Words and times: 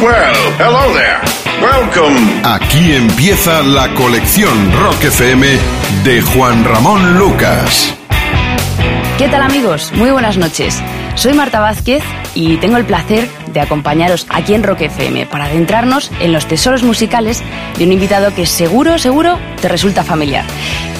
Well, 0.00 0.52
hello 0.60 0.94
there. 0.94 1.18
Welcome. 1.60 2.42
Aquí 2.44 2.92
empieza 2.92 3.62
la 3.64 3.92
colección 3.94 4.70
Rock 4.80 5.02
FM 5.02 5.44
de 6.04 6.22
Juan 6.22 6.64
Ramón 6.64 7.18
Lucas. 7.18 7.92
¿Qué 9.18 9.28
tal 9.28 9.42
amigos? 9.42 9.90
Muy 9.96 10.12
buenas 10.12 10.38
noches. 10.38 10.80
Soy 11.16 11.32
Marta 11.32 11.58
Vázquez 11.58 12.04
y 12.36 12.58
tengo 12.58 12.76
el 12.76 12.84
placer 12.84 13.28
de 13.52 13.60
acompañaros 13.60 14.28
aquí 14.30 14.54
en 14.54 14.62
Rock 14.62 14.82
FM 14.82 15.26
para 15.26 15.46
adentrarnos 15.46 16.12
en 16.20 16.32
los 16.32 16.46
tesoros 16.46 16.84
musicales 16.84 17.42
de 17.76 17.84
un 17.84 17.90
invitado 17.90 18.32
que 18.32 18.46
seguro, 18.46 18.98
seguro 18.98 19.36
te 19.60 19.66
resulta 19.66 20.04
familiar. 20.04 20.44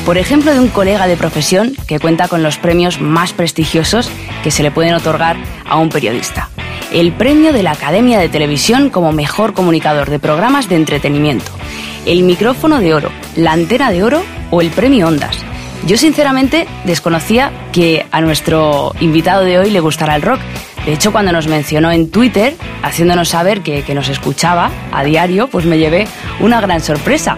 Por 0.04 0.18
ejemplo, 0.18 0.52
de 0.52 0.58
un 0.58 0.70
colega 0.70 1.06
de 1.06 1.16
profesión 1.16 1.72
que 1.86 2.00
cuenta 2.00 2.26
con 2.26 2.42
los 2.42 2.58
premios 2.58 3.00
más 3.00 3.32
prestigiosos 3.32 4.10
que 4.42 4.50
se 4.50 4.64
le 4.64 4.72
pueden 4.72 4.94
otorgar 4.94 5.36
a 5.68 5.76
un 5.76 5.88
periodista. 5.88 6.48
El 6.92 7.12
premio 7.12 7.52
de 7.52 7.62
la 7.62 7.72
Academia 7.72 8.18
de 8.18 8.30
Televisión 8.30 8.88
como 8.88 9.12
mejor 9.12 9.52
comunicador 9.52 10.08
de 10.08 10.18
programas 10.18 10.70
de 10.70 10.76
entretenimiento. 10.76 11.50
El 12.06 12.22
micrófono 12.22 12.80
de 12.80 12.94
oro, 12.94 13.10
la 13.36 13.52
antena 13.52 13.90
de 13.90 14.02
oro 14.02 14.22
o 14.50 14.62
el 14.62 14.70
premio 14.70 15.06
Ondas. 15.06 15.36
Yo 15.86 15.98
sinceramente 15.98 16.66
desconocía 16.84 17.52
que 17.72 18.06
a 18.10 18.22
nuestro 18.22 18.94
invitado 19.00 19.44
de 19.44 19.58
hoy 19.58 19.70
le 19.70 19.80
gustara 19.80 20.16
el 20.16 20.22
rock. 20.22 20.40
De 20.86 20.94
hecho, 20.94 21.12
cuando 21.12 21.30
nos 21.30 21.46
mencionó 21.46 21.90
en 21.92 22.10
Twitter, 22.10 22.54
haciéndonos 22.82 23.28
saber 23.28 23.60
que, 23.60 23.82
que 23.82 23.94
nos 23.94 24.08
escuchaba 24.08 24.70
a 24.90 25.04
diario, 25.04 25.48
pues 25.48 25.66
me 25.66 25.78
llevé 25.78 26.08
una 26.40 26.60
gran 26.62 26.80
sorpresa. 26.80 27.36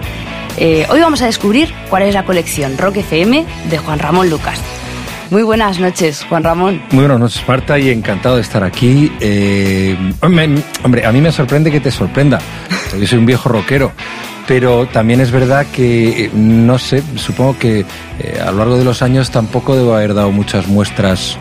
Eh, 0.59 0.87
hoy 0.91 1.01
vamos 1.01 1.23
a 1.23 1.27
descubrir 1.27 1.73
cuál 1.89 2.05
es 2.05 2.15
la 2.15 2.25
colección 2.25 2.79
Rock 2.79 2.99
FM 2.99 3.45
de 3.69 3.79
Juan 3.79 3.99
Ramón 3.99 4.31
Lucas. 4.31 4.61
Muy 5.31 5.43
buenas 5.45 5.79
noches, 5.79 6.27
Juan 6.29 6.43
Ramón. 6.43 6.83
Muy 6.91 7.05
buenas 7.05 7.21
noches, 7.21 7.43
Marta, 7.47 7.79
y 7.79 7.91
encantado 7.91 8.37
de 8.37 8.43
estar 8.43 8.65
aquí. 8.65 9.13
Eh, 9.21 9.97
hombre, 10.21 11.07
a 11.07 11.13
mí 11.13 11.21
me 11.21 11.31
sorprende 11.31 11.71
que 11.71 11.81
te 11.81 11.91
sorprenda. 11.91 12.41
Yo 12.99 13.07
soy 13.07 13.19
un 13.19 13.27
viejo 13.27 13.49
rockero 13.49 13.93
pero 14.51 14.87
también 14.87 15.21
es 15.21 15.31
verdad 15.31 15.65
que, 15.73 16.25
eh, 16.25 16.31
no 16.35 16.77
sé, 16.77 17.05
supongo 17.15 17.57
que 17.57 17.85
eh, 18.19 18.41
a 18.45 18.51
lo 18.51 18.59
largo 18.59 18.79
de 18.79 18.85
los 18.85 19.01
años 19.01 19.31
tampoco 19.31 19.77
debo 19.77 19.95
haber 19.95 20.13
dado 20.13 20.33
muchas 20.33 20.67
muestras, 20.67 21.39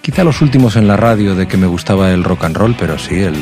quizá 0.00 0.22
los 0.22 0.40
últimos 0.42 0.76
en 0.76 0.86
la 0.86 0.96
radio, 0.96 1.34
de 1.34 1.48
que 1.48 1.56
me 1.56 1.66
gustaba 1.66 2.12
el 2.12 2.22
rock 2.22 2.44
and 2.44 2.56
roll, 2.56 2.76
pero 2.78 3.00
sí, 3.00 3.16
el 3.18 3.34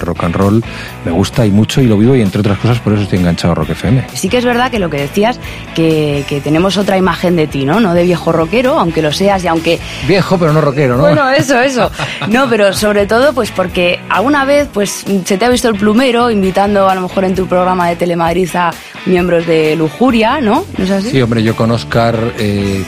rock 0.00 0.24
and 0.24 0.34
roll 0.34 0.64
me 1.04 1.12
gusta 1.12 1.46
y 1.46 1.50
mucho 1.50 1.80
y 1.80 1.86
lo 1.86 1.96
vivo 1.96 2.14
y 2.14 2.22
entre 2.22 2.40
otras 2.40 2.58
cosas 2.58 2.78
por 2.80 2.92
eso 2.92 3.02
estoy 3.02 3.18
enganchado 3.18 3.52
a 3.52 3.54
Rock 3.54 3.70
FM. 3.70 4.06
Sí 4.14 4.28
que 4.28 4.38
es 4.38 4.44
verdad 4.44 4.70
que 4.70 4.78
lo 4.78 4.90
que 4.90 4.98
decías, 4.98 5.38
que, 5.74 6.24
que 6.28 6.40
tenemos 6.40 6.76
otra 6.76 6.96
imagen 6.96 7.36
de 7.36 7.46
ti, 7.46 7.64
¿no? 7.64 7.80
No 7.80 7.94
de 7.94 8.04
viejo 8.04 8.32
rockero, 8.32 8.78
aunque 8.78 9.02
lo 9.02 9.12
seas 9.12 9.44
y 9.44 9.48
aunque... 9.48 9.78
Viejo, 10.06 10.38
pero 10.38 10.52
no 10.52 10.60
rockero, 10.60 10.96
¿no? 10.96 11.02
Bueno, 11.02 11.28
eso, 11.30 11.60
eso. 11.60 11.90
No, 12.28 12.48
pero 12.48 12.72
sobre 12.72 13.06
todo 13.06 13.32
pues 13.32 13.50
porque 13.50 14.00
alguna 14.08 14.44
vez 14.44 14.68
pues 14.72 15.04
se 15.24 15.38
te 15.38 15.44
ha 15.44 15.48
visto 15.48 15.68
el 15.68 15.76
plumero 15.76 16.30
invitando 16.30 16.88
a 16.88 16.94
lo 16.94 17.02
mejor 17.02 17.24
en 17.24 17.34
tu 17.34 17.46
programa 17.46 17.88
de 17.88 17.96
Telemadrid 17.96 18.48
a 18.54 18.72
miembros 19.06 19.46
de 19.46 19.76
Lujuria, 19.76 20.40
¿no? 20.40 20.64
¿No 20.76 20.84
es 20.84 20.90
así? 20.90 21.10
Sí, 21.10 21.22
hombre, 21.22 21.42
yo 21.42 21.56
con 21.56 21.70
Oscar 21.70 22.16
eh, 22.38 22.84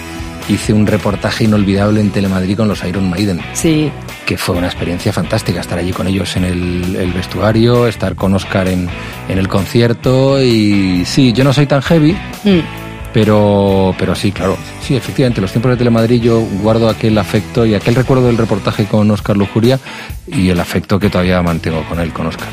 hice 0.48 0.72
un 0.72 0.86
reportaje 0.86 1.44
inolvidable 1.44 2.00
en 2.00 2.10
Telemadrid 2.10 2.56
con 2.56 2.68
los 2.68 2.82
Iron 2.84 3.08
Maiden. 3.08 3.40
Sí. 3.52 3.90
Que 4.30 4.38
fue 4.38 4.54
una 4.54 4.68
experiencia 4.68 5.12
fantástica 5.12 5.60
estar 5.60 5.76
allí 5.76 5.90
con 5.90 6.06
ellos 6.06 6.36
en 6.36 6.44
el, 6.44 6.94
el 6.94 7.12
vestuario, 7.12 7.88
estar 7.88 8.14
con 8.14 8.32
Oscar 8.32 8.68
en, 8.68 8.88
en, 9.28 9.38
el 9.38 9.48
concierto 9.48 10.40
y 10.40 11.04
sí, 11.04 11.32
yo 11.32 11.42
no 11.42 11.52
soy 11.52 11.66
tan 11.66 11.82
heavy. 11.82 12.12
Mm. 12.44 12.60
Pero, 13.12 13.92
pero 13.98 14.14
sí, 14.14 14.30
claro, 14.30 14.56
sí, 14.82 14.94
efectivamente, 14.94 15.40
los 15.40 15.50
tiempos 15.50 15.72
de 15.72 15.78
Telemadrid 15.78 16.22
yo 16.22 16.42
guardo 16.62 16.88
aquel 16.88 17.18
afecto 17.18 17.66
y 17.66 17.74
aquel 17.74 17.96
recuerdo 17.96 18.28
del 18.28 18.38
reportaje 18.38 18.84
con 18.84 19.10
Oscar 19.10 19.36
Lujuria 19.36 19.80
y 20.28 20.50
el 20.50 20.60
afecto 20.60 21.00
que 21.00 21.10
todavía 21.10 21.42
mantengo 21.42 21.82
con 21.88 21.98
él, 21.98 22.12
con 22.12 22.28
Oscar. 22.28 22.46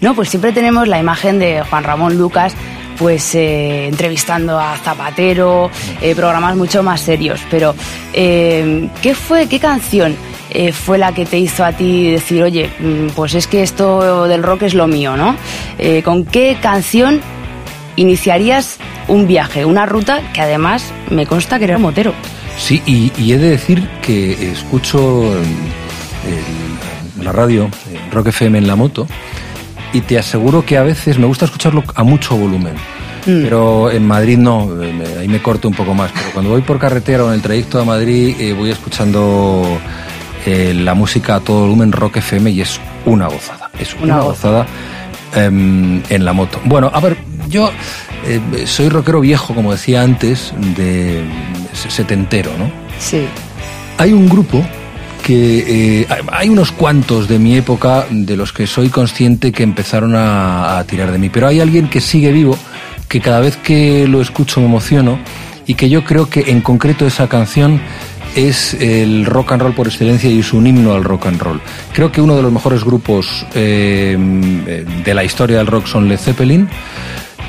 No, 0.00 0.14
pues 0.14 0.28
siempre 0.28 0.52
tenemos 0.52 0.86
la 0.86 1.00
imagen 1.00 1.40
de 1.40 1.64
Juan 1.68 1.82
Ramón 1.82 2.16
Lucas 2.16 2.54
pues 2.96 3.34
eh, 3.34 3.88
entrevistando 3.88 4.58
a 4.58 4.76
Zapatero, 4.76 5.70
eh, 6.00 6.14
programas 6.14 6.56
mucho 6.56 6.82
más 6.82 7.00
serios. 7.00 7.40
Pero, 7.50 7.74
eh, 8.14 8.88
¿qué 9.02 9.14
fue, 9.14 9.48
qué 9.48 9.58
canción 9.58 10.16
eh, 10.50 10.72
fue 10.72 10.98
la 10.98 11.12
que 11.12 11.26
te 11.26 11.38
hizo 11.38 11.64
a 11.64 11.72
ti 11.72 12.10
decir, 12.10 12.42
oye, 12.42 12.70
mm, 12.78 13.08
pues 13.14 13.34
es 13.34 13.46
que 13.46 13.62
esto 13.62 14.26
del 14.28 14.42
rock 14.42 14.62
es 14.62 14.74
lo 14.74 14.86
mío, 14.86 15.16
¿no? 15.16 15.36
Eh, 15.78 16.02
¿Con 16.02 16.24
qué 16.24 16.56
canción 16.60 17.20
iniciarías 17.96 18.78
un 19.08 19.26
viaje, 19.26 19.64
una 19.64 19.86
ruta 19.86 20.20
que 20.32 20.40
además 20.40 20.92
me 21.10 21.26
consta 21.26 21.58
que 21.58 21.64
era 21.64 21.78
motero? 21.78 22.12
Sí, 22.58 22.82
y, 22.86 23.12
y 23.18 23.32
he 23.32 23.38
de 23.38 23.50
decir 23.50 23.88
que 24.02 24.50
escucho 24.52 25.34
el, 25.34 27.24
la 27.24 27.32
radio, 27.32 27.68
Rock 28.12 28.28
FM 28.28 28.58
en 28.58 28.66
la 28.66 28.76
moto, 28.76 29.06
y 29.92 30.00
te 30.00 30.18
aseguro 30.18 30.64
que 30.64 30.76
a 30.76 30.82
veces 30.82 31.18
me 31.18 31.26
gusta 31.26 31.44
escucharlo 31.44 31.82
a 31.94 32.02
mucho 32.02 32.36
volumen. 32.36 32.74
Mm. 33.26 33.42
Pero 33.42 33.90
en 33.90 34.06
Madrid 34.06 34.38
no, 34.38 34.66
me, 34.66 35.04
ahí 35.18 35.28
me 35.28 35.42
corto 35.42 35.68
un 35.68 35.74
poco 35.74 35.94
más. 35.94 36.12
Pero 36.12 36.30
cuando 36.32 36.50
voy 36.50 36.62
por 36.62 36.78
carretera 36.78 37.24
o 37.24 37.28
en 37.28 37.34
el 37.34 37.42
trayecto 37.42 37.80
a 37.80 37.84
Madrid 37.84 38.36
eh, 38.38 38.52
voy 38.52 38.70
escuchando 38.70 39.78
eh, 40.46 40.74
la 40.74 40.94
música 40.94 41.36
a 41.36 41.40
todo 41.40 41.62
volumen 41.62 41.92
Rock 41.92 42.18
FM 42.18 42.50
y 42.50 42.60
es 42.60 42.80
una 43.04 43.28
gozada. 43.28 43.70
Es 43.78 43.94
una, 43.94 44.14
una 44.14 44.22
gozada 44.22 44.66
eh, 45.34 45.46
en 45.46 46.24
la 46.24 46.32
moto. 46.32 46.60
Bueno, 46.64 46.90
a 46.92 47.00
ver, 47.00 47.16
yo 47.48 47.70
eh, 48.26 48.66
soy 48.66 48.88
rockero 48.88 49.20
viejo, 49.20 49.54
como 49.54 49.72
decía 49.72 50.02
antes, 50.02 50.52
de 50.76 51.24
setentero, 51.72 52.50
¿no? 52.58 52.70
Sí. 52.98 53.26
Hay 53.98 54.12
un 54.12 54.28
grupo 54.28 54.64
que 55.22 56.00
eh, 56.00 56.06
hay 56.32 56.48
unos 56.48 56.72
cuantos 56.72 57.28
de 57.28 57.38
mi 57.38 57.56
época 57.56 58.06
de 58.10 58.36
los 58.36 58.52
que 58.52 58.66
soy 58.66 58.88
consciente 58.88 59.52
que 59.52 59.62
empezaron 59.62 60.14
a, 60.16 60.78
a, 60.78 60.84
tirar 60.84 61.12
de 61.12 61.18
mí, 61.18 61.28
pero 61.28 61.48
hay 61.48 61.60
alguien 61.60 61.88
que 61.88 62.00
sigue 62.00 62.32
vivo, 62.32 62.56
que 63.08 63.20
cada 63.20 63.40
vez 63.40 63.56
que 63.56 64.06
lo 64.08 64.20
escucho 64.20 64.60
me 64.60 64.66
emociono 64.66 65.18
y 65.66 65.74
que 65.74 65.88
yo 65.88 66.04
creo 66.04 66.28
que 66.28 66.50
en 66.50 66.60
concreto 66.60 67.06
esa 67.06 67.28
canción 67.28 67.80
es 68.36 68.74
el 68.74 69.24
rock 69.24 69.52
and 69.52 69.62
roll 69.62 69.74
por 69.74 69.86
excelencia 69.88 70.30
y 70.30 70.40
es 70.40 70.52
un 70.52 70.66
himno 70.66 70.94
al 70.94 71.02
rock 71.02 71.26
and 71.26 71.40
roll. 71.40 71.60
Creo 71.92 72.12
que 72.12 72.20
uno 72.20 72.36
de 72.36 72.42
los 72.42 72.52
mejores 72.52 72.84
grupos 72.84 73.46
eh, 73.54 74.16
de 75.04 75.14
la 75.14 75.24
historia 75.24 75.56
del 75.58 75.66
rock 75.66 75.86
son 75.86 76.08
Led 76.08 76.18
Zeppelin. 76.18 76.68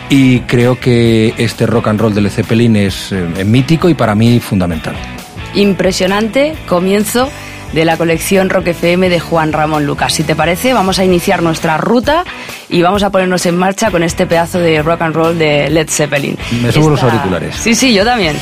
Y 0.10 0.40
creo 0.42 0.80
que 0.80 1.34
este 1.38 1.66
rock 1.66 1.90
and 1.90 2.00
roll 2.00 2.14
de 2.16 2.22
Led 2.22 2.32
Zeppelin 2.32 2.78
es 2.78 3.12
eh, 3.12 3.44
mítico 3.44 3.90
y 3.90 3.94
para 3.94 4.16
mí 4.16 4.40
fundamental. 4.40 4.96
Impresionante 5.54 6.56
comienzo 6.68 7.30
de 7.74 7.84
la 7.84 7.98
colección 7.98 8.50
Rock 8.50 8.68
FM 8.68 9.10
de 9.10 9.20
Juan 9.20 9.52
Ramón 9.52 9.86
Lucas. 9.86 10.14
Si 10.14 10.24
te 10.24 10.36
parece, 10.36 10.74
vamos 10.74 11.00
a 11.00 11.04
iniciar 11.04 11.44
nuestra 11.44 11.78
ruta 11.78 12.24
y 12.70 12.82
vamos 12.82 13.04
a 13.04 13.10
ponernos 13.10 13.46
en 13.46 13.58
marcha 13.58 13.92
con 13.92 14.04
este 14.04 14.26
pedazo 14.26 14.60
de 14.60 14.82
rock 14.82 15.02
and 15.02 15.16
roll 15.16 15.38
de 15.38 15.70
Led 15.70 15.90
Zeppelin. 15.90 16.38
Me 16.62 16.72
subo 16.72 16.94
Esta... 16.94 17.06
los 17.06 17.14
auriculares. 17.14 17.56
Sí, 17.56 17.76
sí, 17.76 17.94
yo 17.94 18.06
también. 18.06 18.38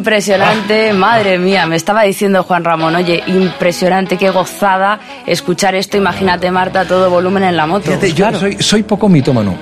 Impresionante, 0.00 0.94
madre 0.94 1.38
mía, 1.38 1.66
me 1.66 1.76
estaba 1.76 2.04
diciendo 2.04 2.42
Juan 2.42 2.64
Ramón, 2.64 2.96
oye, 2.96 3.22
impresionante, 3.26 4.16
qué 4.16 4.30
gozada 4.30 4.98
escuchar 5.26 5.74
esto, 5.74 5.98
imagínate 5.98 6.50
Marta, 6.50 6.86
todo 6.86 7.10
volumen 7.10 7.42
en 7.42 7.54
la 7.54 7.66
moto. 7.66 7.84
Fíjate, 7.84 8.14
yo 8.14 8.32
soy, 8.32 8.56
soy 8.60 8.82
poco 8.82 9.10
mitómano, 9.10 9.54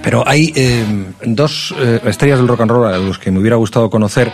pero 0.00 0.22
hay 0.24 0.52
eh, 0.54 0.84
dos 1.24 1.74
eh, 1.76 2.00
estrellas 2.04 2.38
del 2.38 2.46
rock 2.46 2.60
and 2.60 2.70
roll 2.70 2.94
a 2.94 2.98
los 2.98 3.18
que 3.18 3.32
me 3.32 3.40
hubiera 3.40 3.56
gustado 3.56 3.90
conocer. 3.90 4.30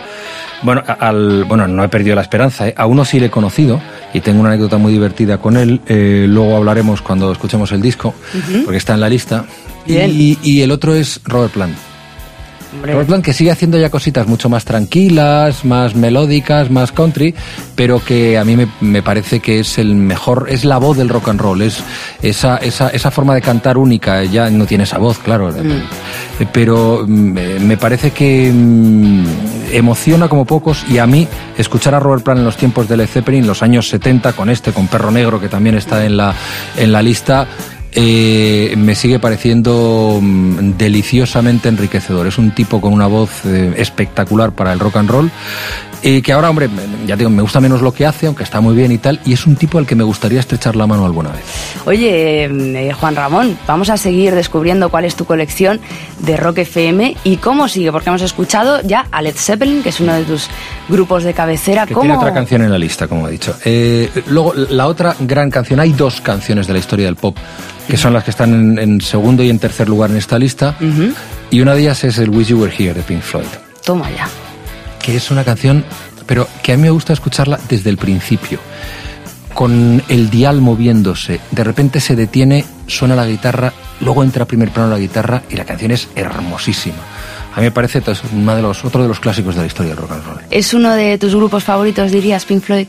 Bueno, 0.61 0.83
al, 0.85 1.45
bueno 1.45 1.67
no 1.67 1.83
he 1.83 1.89
perdido 1.89 2.15
la 2.15 2.21
esperanza, 2.21 2.67
¿eh? 2.67 2.75
a 2.77 2.85
uno 2.85 3.03
sí 3.03 3.19
le 3.19 3.25
he 3.25 3.31
conocido 3.31 3.81
y 4.13 4.19
tengo 4.19 4.41
una 4.41 4.49
anécdota 4.49 4.77
muy 4.77 4.93
divertida 4.93 5.39
con 5.39 5.57
él, 5.57 5.81
eh, 5.87 6.27
luego 6.29 6.55
hablaremos 6.55 7.01
cuando 7.01 7.31
escuchemos 7.31 7.71
el 7.71 7.81
disco, 7.81 8.13
porque 8.63 8.77
está 8.77 8.93
en 8.93 8.99
la 8.99 9.09
lista. 9.09 9.43
Bien. 9.87 10.11
Y, 10.13 10.37
y 10.43 10.61
el 10.61 10.69
otro 10.69 10.93
es 10.93 11.19
Robert 11.23 11.51
Plant. 11.51 11.90
Plant 12.79 13.23
que 13.23 13.33
sigue 13.33 13.51
haciendo 13.51 13.77
ya 13.77 13.89
cositas 13.89 14.27
mucho 14.27 14.49
más 14.49 14.65
tranquilas, 14.65 15.65
más 15.65 15.95
melódicas, 15.95 16.71
más 16.71 16.91
country, 16.91 17.35
pero 17.75 18.03
que 18.03 18.37
a 18.37 18.45
mí 18.45 18.55
me, 18.55 18.67
me 18.79 19.03
parece 19.03 19.39
que 19.39 19.59
es 19.59 19.77
el 19.77 19.95
mejor, 19.95 20.47
es 20.49 20.63
la 20.63 20.77
voz 20.77 20.97
del 20.97 21.09
rock 21.09 21.29
and 21.29 21.41
roll, 21.41 21.61
es 21.61 21.83
esa, 22.21 22.57
esa, 22.57 22.89
esa 22.89 23.11
forma 23.11 23.35
de 23.35 23.41
cantar 23.41 23.77
única, 23.77 24.23
ya 24.23 24.49
no 24.49 24.65
tiene 24.65 24.85
esa 24.85 24.97
voz, 24.97 25.19
claro, 25.19 25.49
eh, 25.49 25.83
pero 26.51 27.05
mm, 27.07 27.37
eh, 27.37 27.59
me 27.59 27.77
parece 27.77 28.11
que 28.11 28.51
mm, 28.53 29.25
emociona 29.73 30.27
como 30.27 30.45
pocos 30.45 30.85
y 30.89 30.97
a 30.97 31.07
mí 31.07 31.27
escuchar 31.57 31.95
a 31.95 31.99
Robert 31.99 32.23
Plant 32.23 32.39
en 32.39 32.45
los 32.45 32.57
tiempos 32.57 32.87
de 32.87 32.97
Led 32.97 33.07
Zeppelin, 33.07 33.45
los 33.45 33.63
años 33.63 33.89
70, 33.89 34.33
con 34.33 34.49
este, 34.49 34.71
con 34.71 34.87
Perro 34.87 35.11
Negro, 35.11 35.39
que 35.39 35.49
también 35.49 35.75
está 35.75 36.05
en 36.05 36.17
la, 36.17 36.33
en 36.77 36.91
la 36.91 37.01
lista, 37.01 37.47
eh, 37.93 38.73
me 38.77 38.95
sigue 38.95 39.19
pareciendo 39.19 40.19
mm, 40.21 40.77
deliciosamente 40.77 41.69
enriquecedor. 41.69 42.27
Es 42.27 42.37
un 42.37 42.51
tipo 42.51 42.79
con 42.79 42.93
una 42.93 43.07
voz 43.07 43.45
eh, 43.45 43.73
espectacular 43.77 44.51
para 44.51 44.73
el 44.73 44.79
rock 44.79 44.97
and 44.97 45.09
roll. 45.09 45.31
Eh, 46.03 46.21
que 46.21 46.33
ahora, 46.33 46.49
hombre, 46.49 46.69
ya 47.05 47.15
digo, 47.15 47.29
me 47.29 47.41
gusta 47.41 47.59
menos 47.59 47.81
lo 47.81 47.93
que 47.93 48.05
hace, 48.05 48.27
aunque 48.27 48.43
está 48.43 48.59
muy 48.61 48.75
bien 48.75 48.91
y 48.91 48.97
tal, 48.97 49.19
y 49.25 49.33
es 49.33 49.45
un 49.45 49.55
tipo 49.55 49.77
al 49.77 49.85
que 49.85 49.95
me 49.95 50.03
gustaría 50.03 50.39
estrechar 50.39 50.75
la 50.75 50.87
mano 50.87 51.05
alguna 51.05 51.29
vez. 51.29 51.43
Oye, 51.85 52.45
eh, 52.45 52.93
Juan 52.93 53.15
Ramón, 53.15 53.57
vamos 53.67 53.89
a 53.89 53.97
seguir 53.97 54.33
descubriendo 54.33 54.89
cuál 54.89 55.05
es 55.05 55.15
tu 55.15 55.25
colección 55.25 55.79
de 56.19 56.37
Rock 56.37 56.59
FM 56.59 57.17
y 57.23 57.37
cómo 57.37 57.67
sigue, 57.67 57.91
porque 57.91 58.09
hemos 58.09 58.21
escuchado 58.21 58.81
ya 58.81 59.05
a 59.11 59.21
Led 59.21 59.35
Zeppelin, 59.35 59.83
que 59.83 59.89
es 59.89 59.99
uno 59.99 60.13
de 60.13 60.23
tus 60.23 60.47
grupos 60.89 61.23
de 61.23 61.33
cabecera. 61.33 61.85
Que 61.85 61.93
¿Cómo? 61.93 62.03
tiene 62.03 62.17
otra 62.17 62.33
canción 62.33 62.61
en 62.63 62.71
la 62.71 62.77
lista, 62.77 63.07
como 63.07 63.27
he 63.27 63.31
dicho. 63.31 63.55
Eh, 63.63 64.09
luego, 64.27 64.53
la 64.53 64.87
otra 64.87 65.15
gran 65.19 65.51
canción, 65.51 65.79
hay 65.79 65.93
dos 65.93 66.21
canciones 66.21 66.67
de 66.67 66.73
la 66.73 66.79
historia 66.79 67.05
del 67.05 67.15
pop, 67.15 67.37
que 67.87 67.97
son 67.97 68.13
las 68.13 68.23
que 68.23 68.31
están 68.31 68.53
en, 68.53 68.79
en 68.79 69.01
segundo 69.01 69.43
y 69.43 69.49
en 69.49 69.59
tercer 69.59 69.87
lugar 69.87 70.09
en 70.11 70.17
esta 70.17 70.39
lista, 70.39 70.75
y 71.49 71.61
una 71.61 71.75
de 71.75 71.81
ellas 71.81 72.03
es 72.03 72.17
el 72.17 72.29
Wish 72.29 72.47
You 72.47 72.61
Were 72.61 72.73
Here 72.75 72.93
de 72.93 73.01
Pink 73.01 73.21
Floyd. 73.21 73.45
Toma 73.83 74.09
ya. 74.11 74.27
Que 75.01 75.15
es 75.15 75.31
una 75.31 75.43
canción, 75.43 75.83
pero 76.27 76.47
que 76.63 76.73
a 76.73 76.77
mí 76.77 76.83
me 76.83 76.89
gusta 76.89 77.13
escucharla 77.13 77.59
desde 77.69 77.89
el 77.89 77.97
principio, 77.97 78.59
con 79.53 80.01
el 80.07 80.29
dial 80.29 80.61
moviéndose, 80.61 81.39
de 81.51 81.63
repente 81.63 81.99
se 81.99 82.15
detiene, 82.15 82.65
suena 82.87 83.15
la 83.15 83.25
guitarra, 83.25 83.73
luego 83.99 84.23
entra 84.23 84.43
a 84.43 84.47
primer 84.47 84.69
plano 84.69 84.89
la 84.89 84.99
guitarra 84.99 85.43
y 85.49 85.55
la 85.55 85.65
canción 85.65 85.91
es 85.91 86.07
hermosísima. 86.15 86.97
A 87.53 87.57
mí 87.59 87.63
me 87.65 87.71
parece 87.71 88.01
uno 88.33 88.55
de 88.55 88.61
los, 88.61 88.85
otro 88.85 89.01
de 89.01 89.09
los 89.09 89.19
clásicos 89.19 89.55
de 89.55 89.61
la 89.61 89.67
historia 89.67 89.89
del 89.93 89.97
rock 90.01 90.11
and 90.13 90.23
roll. 90.25 90.39
¿Es 90.49 90.73
uno 90.73 90.93
de 90.93 91.17
tus 91.17 91.35
grupos 91.35 91.65
favoritos, 91.65 92.09
dirías, 92.11 92.45
Pink 92.45 92.63
Floyd? 92.63 92.87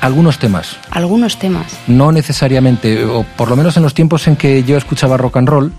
Algunos 0.00 0.38
temas, 0.38 0.76
Algunos 0.90 1.38
temas. 1.38 1.66
no 1.88 2.12
necesariamente, 2.12 3.04
o 3.04 3.24
por 3.36 3.48
lo 3.48 3.56
menos 3.56 3.76
en 3.76 3.82
los 3.82 3.94
tiempos 3.94 4.28
en 4.28 4.36
que 4.36 4.62
yo 4.62 4.76
escuchaba 4.76 5.16
rock 5.16 5.38
and 5.38 5.48
roll, 5.48 5.72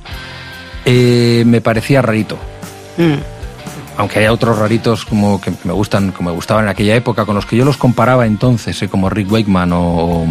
eh, 0.84 1.44
me 1.46 1.62
parecía 1.62 2.01
rarito. 2.01 2.38
Mm. 2.98 3.35
Aunque 3.98 4.20
hay 4.20 4.28
otros 4.28 4.58
raritos 4.58 5.06
como 5.06 5.40
que 5.40 5.52
me 5.64 5.74
gustan, 5.74 6.12
como 6.12 6.30
me 6.30 6.36
gustaban 6.36 6.66
en 6.66 6.70
aquella 6.70 6.96
época, 6.96 7.25
con 7.25 7.36
los 7.36 7.46
que 7.46 7.56
yo 7.58 7.66
los 7.66 7.78
comparaba 7.78 8.25
entonces, 8.25 8.82
eh, 8.82 8.88
como 8.90 9.10
Rick 9.10 9.32
Wakeman 9.32 9.72
o, 9.74 10.25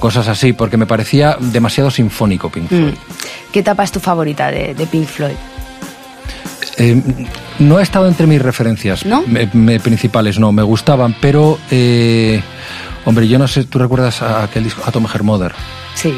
cosas 0.00 0.28
así, 0.28 0.52
porque 0.52 0.76
me 0.76 0.86
parecía 0.86 1.36
demasiado 1.40 1.90
sinfónico 1.90 2.50
Pink 2.50 2.68
Floyd. 2.68 2.92
Mm. 2.92 3.52
¿Qué 3.52 3.60
etapa 3.60 3.82
es 3.84 3.90
tu 3.92 4.00
favorita 4.00 4.50
de, 4.50 4.74
de 4.74 4.86
Pink 4.86 5.06
Floyd? 5.06 5.34
Eh, 6.76 7.02
no 7.58 7.78
ha 7.78 7.82
estado 7.82 8.06
entre 8.06 8.26
mis 8.26 8.40
referencias 8.40 9.04
¿No? 9.04 9.22
me- 9.26 9.48
me- 9.52 9.80
principales, 9.80 10.38
no, 10.38 10.52
me 10.52 10.62
gustaban, 10.62 11.16
pero, 11.20 11.58
eh, 11.70 12.40
hombre, 13.04 13.26
yo 13.26 13.38
no 13.38 13.48
sé, 13.48 13.64
¿tú 13.64 13.78
recuerdas 13.80 14.22
a 14.22 14.44
aquel 14.44 14.64
disco 14.64 14.82
Atom 14.86 15.06
Her 15.12 15.22
Mother? 15.22 15.52
Sí, 15.94 16.14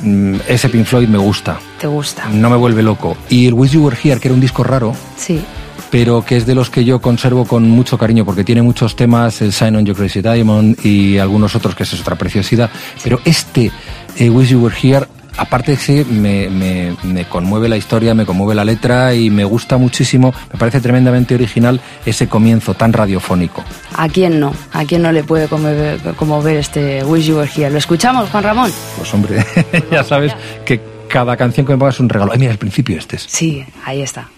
Mm, 0.00 0.36
ese 0.46 0.68
Pink 0.68 0.86
Floyd 0.86 1.08
me 1.08 1.18
gusta, 1.18 1.58
te 1.80 1.88
gusta. 1.88 2.28
no 2.28 2.48
me 2.48 2.54
vuelve 2.56 2.84
loco. 2.84 3.16
Y 3.28 3.48
el 3.48 3.54
Wish 3.54 3.72
You 3.72 3.84
Were 3.84 3.96
Here, 4.00 4.20
que 4.20 4.28
era 4.28 4.34
un 4.36 4.40
disco 4.40 4.62
raro, 4.62 4.94
Sí. 5.16 5.42
Pero 5.90 6.24
que 6.24 6.36
es 6.36 6.46
de 6.46 6.54
los 6.54 6.70
que 6.70 6.84
yo 6.84 7.00
conservo 7.00 7.44
con 7.44 7.68
mucho 7.68 7.98
cariño 7.98 8.24
porque 8.24 8.44
tiene 8.44 8.62
muchos 8.62 8.96
temas, 8.96 9.40
el 9.42 9.52
Sign 9.52 9.76
on 9.76 9.84
Your 9.84 9.96
Crazy 9.96 10.20
Diamond 10.20 10.84
y 10.84 11.18
algunos 11.18 11.54
otros 11.54 11.74
que 11.74 11.84
es 11.84 12.00
otra 12.00 12.16
preciosidad. 12.16 12.70
Pero 13.02 13.20
este, 13.24 13.70
eh, 14.16 14.30
Wish 14.30 14.50
You 14.50 14.60
Were 14.60 14.76
Here, 14.80 15.06
aparte 15.36 15.78
me, 16.10 16.48
me, 16.50 16.96
me 17.04 17.24
conmueve 17.26 17.68
la 17.68 17.76
historia, 17.76 18.14
me 18.14 18.26
conmueve 18.26 18.54
la 18.54 18.64
letra 18.64 19.14
y 19.14 19.30
me 19.30 19.44
gusta 19.44 19.76
muchísimo, 19.76 20.34
me 20.52 20.58
parece 20.58 20.80
tremendamente 20.80 21.34
original 21.34 21.80
ese 22.04 22.28
comienzo 22.28 22.74
tan 22.74 22.92
radiofónico. 22.92 23.64
¿A 23.96 24.08
quién 24.08 24.40
no? 24.40 24.52
¿A 24.72 24.84
quién 24.84 25.02
no 25.02 25.12
le 25.12 25.24
puede 25.24 25.48
conmover, 25.48 26.00
conmover 26.16 26.56
este 26.56 27.04
Wish 27.04 27.26
You 27.26 27.36
Were 27.36 27.50
Here? 27.54 27.70
¿Lo 27.70 27.78
escuchamos, 27.78 28.28
Juan 28.30 28.44
Ramón? 28.44 28.72
Pues 28.96 29.14
hombre, 29.14 29.44
ya 29.90 30.04
sabes 30.04 30.32
que 30.64 30.80
cada 31.08 31.36
canción 31.36 31.64
que 31.64 31.72
me 31.72 31.78
pongas 31.78 31.94
es 31.94 32.00
un 32.00 32.08
regalo. 32.08 32.32
Ay, 32.32 32.38
mira, 32.38 32.52
el 32.52 32.58
principio 32.58 32.98
este 32.98 33.16
es. 33.16 33.22
Sí, 33.22 33.64
ahí 33.84 34.02
está. 34.02 34.28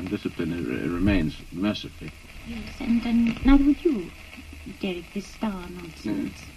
And 0.00 0.10
discipline 0.10 0.50
remains 0.92 1.36
mercifully. 1.52 2.10
Yes, 2.46 2.80
and, 2.80 3.04
and 3.04 3.44
now 3.44 3.56
would 3.56 3.84
you, 3.84 4.12
Derek, 4.80 5.12
this 5.12 5.26
star 5.26 5.68
nonsense? 5.68 6.50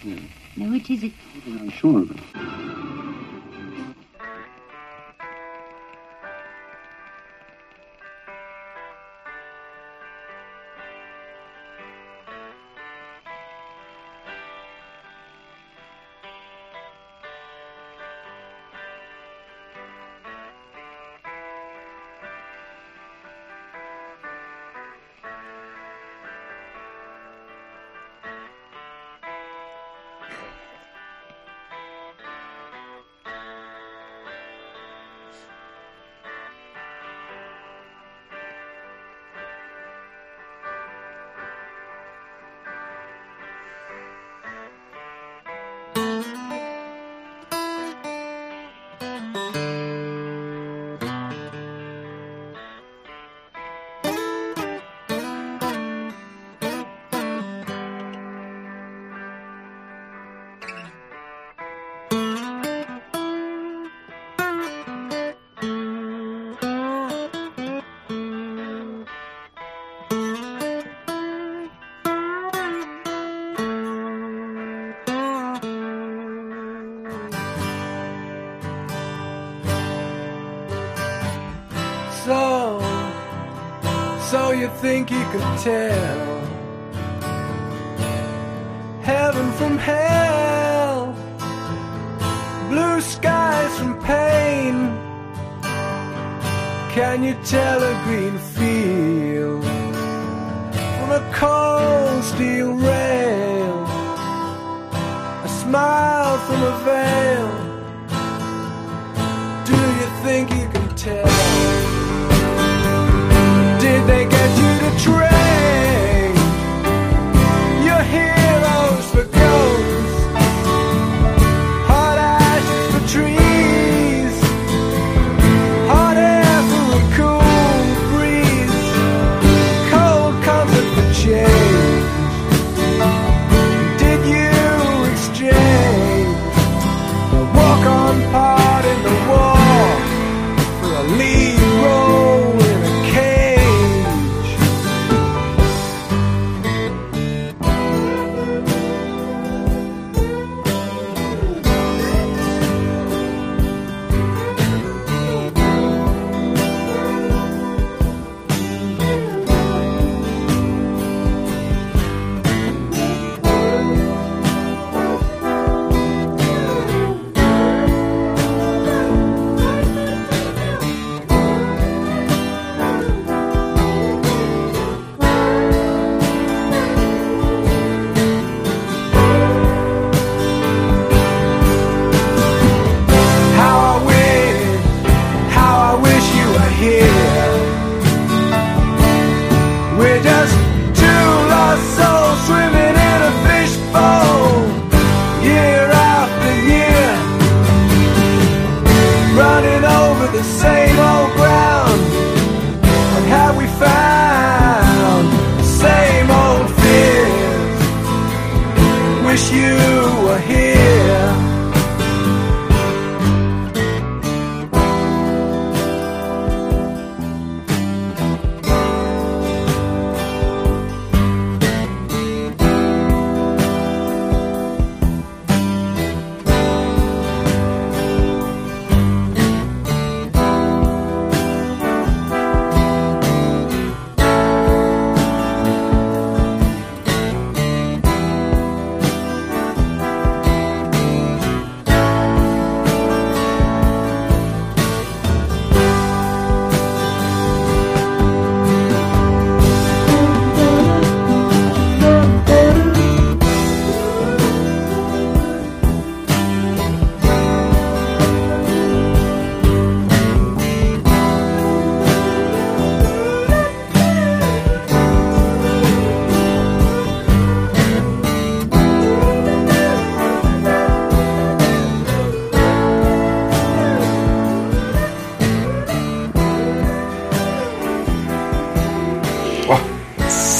Now, 0.56 0.70
which 0.70 0.90
is 0.90 1.04
it? 1.04 1.12
I'm 1.46 1.70
sure 1.70 2.02
of 2.02 2.10
it. 2.10 3.33
Think 84.84 85.10
you 85.10 85.24
could 85.32 85.50
tell 85.70 86.18
heaven 89.00 89.50
from 89.52 89.78
hell, 89.78 91.16
blue 92.68 93.00
skies 93.00 93.72
from 93.78 93.92
pain? 94.02 94.74
Can 96.96 97.24
you 97.24 97.34
tell 97.54 97.78
a 97.92 97.94
green 98.04 98.36
field 98.54 99.64
from 100.96 101.10
a 101.20 101.22
cold 101.32 102.22
steel 102.22 102.74
rail, 102.74 103.76
a 105.48 105.50
smile 105.62 106.36
from 106.46 106.60
a 106.72 106.74
veil. 106.84 107.43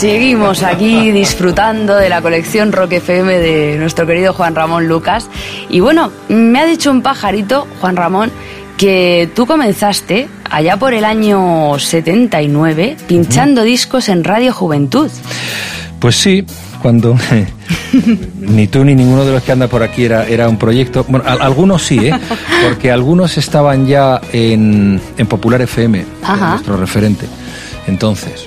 Seguimos 0.05 0.63
aquí 0.63 1.13
disfrutando 1.13 1.95
de 1.97 2.11
la 2.11 2.21
colección 2.21 2.73
Rock 2.73 2.93
FM 2.93 3.39
de 3.39 3.79
nuestro 3.79 4.07
querido 4.07 4.35
Juan 4.35 4.55
Ramón 4.55 4.87
Lucas. 4.87 5.31
Y 5.71 5.81
bueno, 5.81 6.13
me 6.29 6.61
ha 6.61 6.67
dicho 6.67 6.91
un 6.91 7.01
pajarito, 7.01 7.67
Juan 7.81 7.97
Ramón, 7.97 8.31
que 8.77 9.31
tú 9.35 9.47
comenzaste 9.47 10.29
allá 10.51 10.77
por 10.77 10.93
el 10.93 11.07
año 11.07 11.79
79 11.79 12.99
pinchando 13.09 13.63
discos 13.63 14.11
en 14.11 14.25
Radio 14.25 14.53
Juventud. 14.53 15.11
Pues 16.01 16.17
sí, 16.17 16.45
cuando 16.83 17.17
ni 18.41 18.67
tú 18.67 18.85
ni 18.85 18.95
ninguno 18.95 19.25
de 19.25 19.33
los 19.33 19.43
que 19.43 19.53
anda 19.53 19.69
por 19.69 19.83
aquí 19.83 20.05
era, 20.05 20.27
era 20.29 20.51
un 20.51 20.59
proyecto. 20.59 21.07
Bueno, 21.09 21.25
a- 21.27 21.43
algunos 21.43 21.83
sí, 21.83 21.97
¿eh? 22.09 22.13
porque 22.69 22.93
algunos 22.93 23.39
estaban 23.39 23.87
ya 23.87 24.21
en, 24.35 25.01
en 25.17 25.27
Popular 25.27 25.63
FM, 25.63 26.05
nuestro 26.51 26.77
referente. 26.77 27.25
Entonces, 27.87 28.45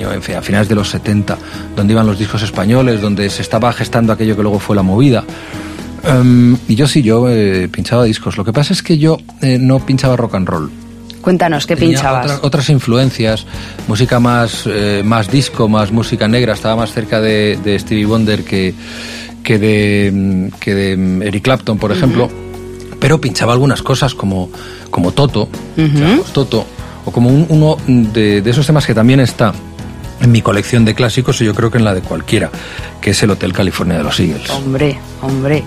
año, 0.00 0.12
en 0.12 0.22
fin, 0.22 0.36
a 0.36 0.42
finales 0.42 0.68
de 0.68 0.74
los 0.74 0.88
70, 0.90 1.36
donde 1.76 1.92
iban 1.92 2.06
los 2.06 2.18
discos 2.18 2.42
españoles, 2.42 3.00
donde 3.00 3.28
se 3.30 3.42
estaba 3.42 3.72
gestando 3.72 4.12
aquello 4.12 4.36
que 4.36 4.42
luego 4.42 4.58
fue 4.58 4.74
la 4.76 4.82
movida. 4.82 5.24
Em, 6.04 6.56
y 6.68 6.74
yo 6.74 6.86
sí, 6.88 7.02
yo 7.02 7.28
eh, 7.28 7.68
pinchaba 7.70 8.04
discos. 8.04 8.36
Lo 8.36 8.44
que 8.44 8.52
pasa 8.52 8.72
es 8.72 8.82
que 8.82 8.96
yo 8.98 9.18
eh, 9.42 9.58
no 9.60 9.84
pinchaba 9.84 10.16
rock 10.16 10.34
and 10.36 10.48
roll. 10.48 10.70
Cuéntanos, 11.20 11.66
¿qué 11.66 11.76
Tenía 11.76 11.96
pinchabas? 11.96 12.24
Otras, 12.24 12.40
otras 12.42 12.70
influencias, 12.70 13.44
música 13.86 14.18
más, 14.20 14.62
eh, 14.66 15.02
más 15.04 15.30
disco, 15.30 15.68
más 15.68 15.92
música 15.92 16.26
negra, 16.26 16.54
estaba 16.54 16.76
más 16.76 16.92
cerca 16.92 17.20
de, 17.20 17.58
de 17.62 17.78
Stevie 17.78 18.06
Wonder 18.06 18.42
que, 18.42 18.72
que, 19.44 19.58
de, 19.58 20.50
que 20.58 20.74
de 20.74 20.96
mm, 20.96 21.22
Eric 21.22 21.44
Clapton, 21.44 21.76
por 21.78 21.92
ejemplo. 21.92 22.30
Pero 22.98 23.20
pinchaba 23.20 23.52
algunas 23.52 23.82
cosas 23.82 24.14
como, 24.14 24.50
como 24.90 25.12
Toto, 25.12 25.48
Toto, 26.32 26.64
o 27.04 27.10
como 27.10 27.28
un- 27.30 27.46
uno 27.50 27.76
de, 27.86 28.40
de 28.42 28.50
esos 28.50 28.66
temas 28.66 28.86
que 28.86 28.94
también 28.94 29.20
está 29.20 29.52
en 30.20 30.32
mi 30.32 30.42
colección 30.42 30.84
de 30.84 30.94
clásicos 30.94 31.40
y 31.40 31.44
yo 31.44 31.54
creo 31.54 31.70
que 31.70 31.78
en 31.78 31.84
la 31.84 31.94
de 31.94 32.02
cualquiera, 32.02 32.50
que 33.00 33.10
es 33.10 33.22
el 33.22 33.30
Hotel 33.30 33.52
California 33.52 33.96
de 33.98 34.04
los 34.04 34.20
Eagles. 34.20 34.50
Hombre, 34.50 34.98
hombre, 35.22 35.64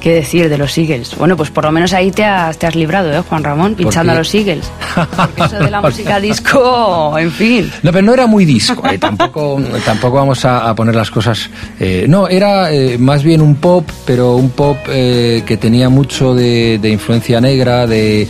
¿qué 0.00 0.12
decir 0.14 0.48
de 0.48 0.58
los 0.58 0.76
Eagles? 0.76 1.16
Bueno, 1.16 1.36
pues 1.36 1.50
por 1.50 1.64
lo 1.64 1.72
menos 1.72 1.92
ahí 1.94 2.10
te 2.10 2.24
has, 2.24 2.58
te 2.58 2.66
has 2.66 2.74
librado, 2.74 3.12
¿eh, 3.12 3.22
Juan 3.28 3.42
Ramón? 3.42 3.74
Pinchando 3.74 4.12
a 4.12 4.16
los 4.16 4.34
Eagles. 4.34 4.64
Porque 5.16 5.42
eso 5.44 5.56
de 5.58 5.70
la 5.70 5.80
música 5.80 6.20
disco, 6.20 7.18
en 7.18 7.30
fin. 7.32 7.70
No, 7.82 7.92
pero 7.92 8.04
no 8.04 8.12
era 8.12 8.26
muy 8.26 8.44
disco, 8.44 8.86
eh, 8.88 8.98
tampoco, 8.98 9.60
tampoco 9.84 10.16
vamos 10.16 10.44
a, 10.44 10.68
a 10.68 10.74
poner 10.74 10.94
las 10.94 11.10
cosas. 11.10 11.48
eh, 11.80 12.04
no, 12.08 12.28
era 12.28 12.72
eh, 12.72 12.98
más 12.98 13.22
bien 13.22 13.40
un 13.40 13.56
pop, 13.56 13.88
pero 14.04 14.36
un 14.36 14.50
pop 14.50 14.76
que 14.86 15.58
tenía 15.60 15.88
mucho 15.88 16.34
de, 16.34 16.78
de 16.80 16.90
influencia 16.90 17.40
negra. 17.40 17.86
de 17.86 18.28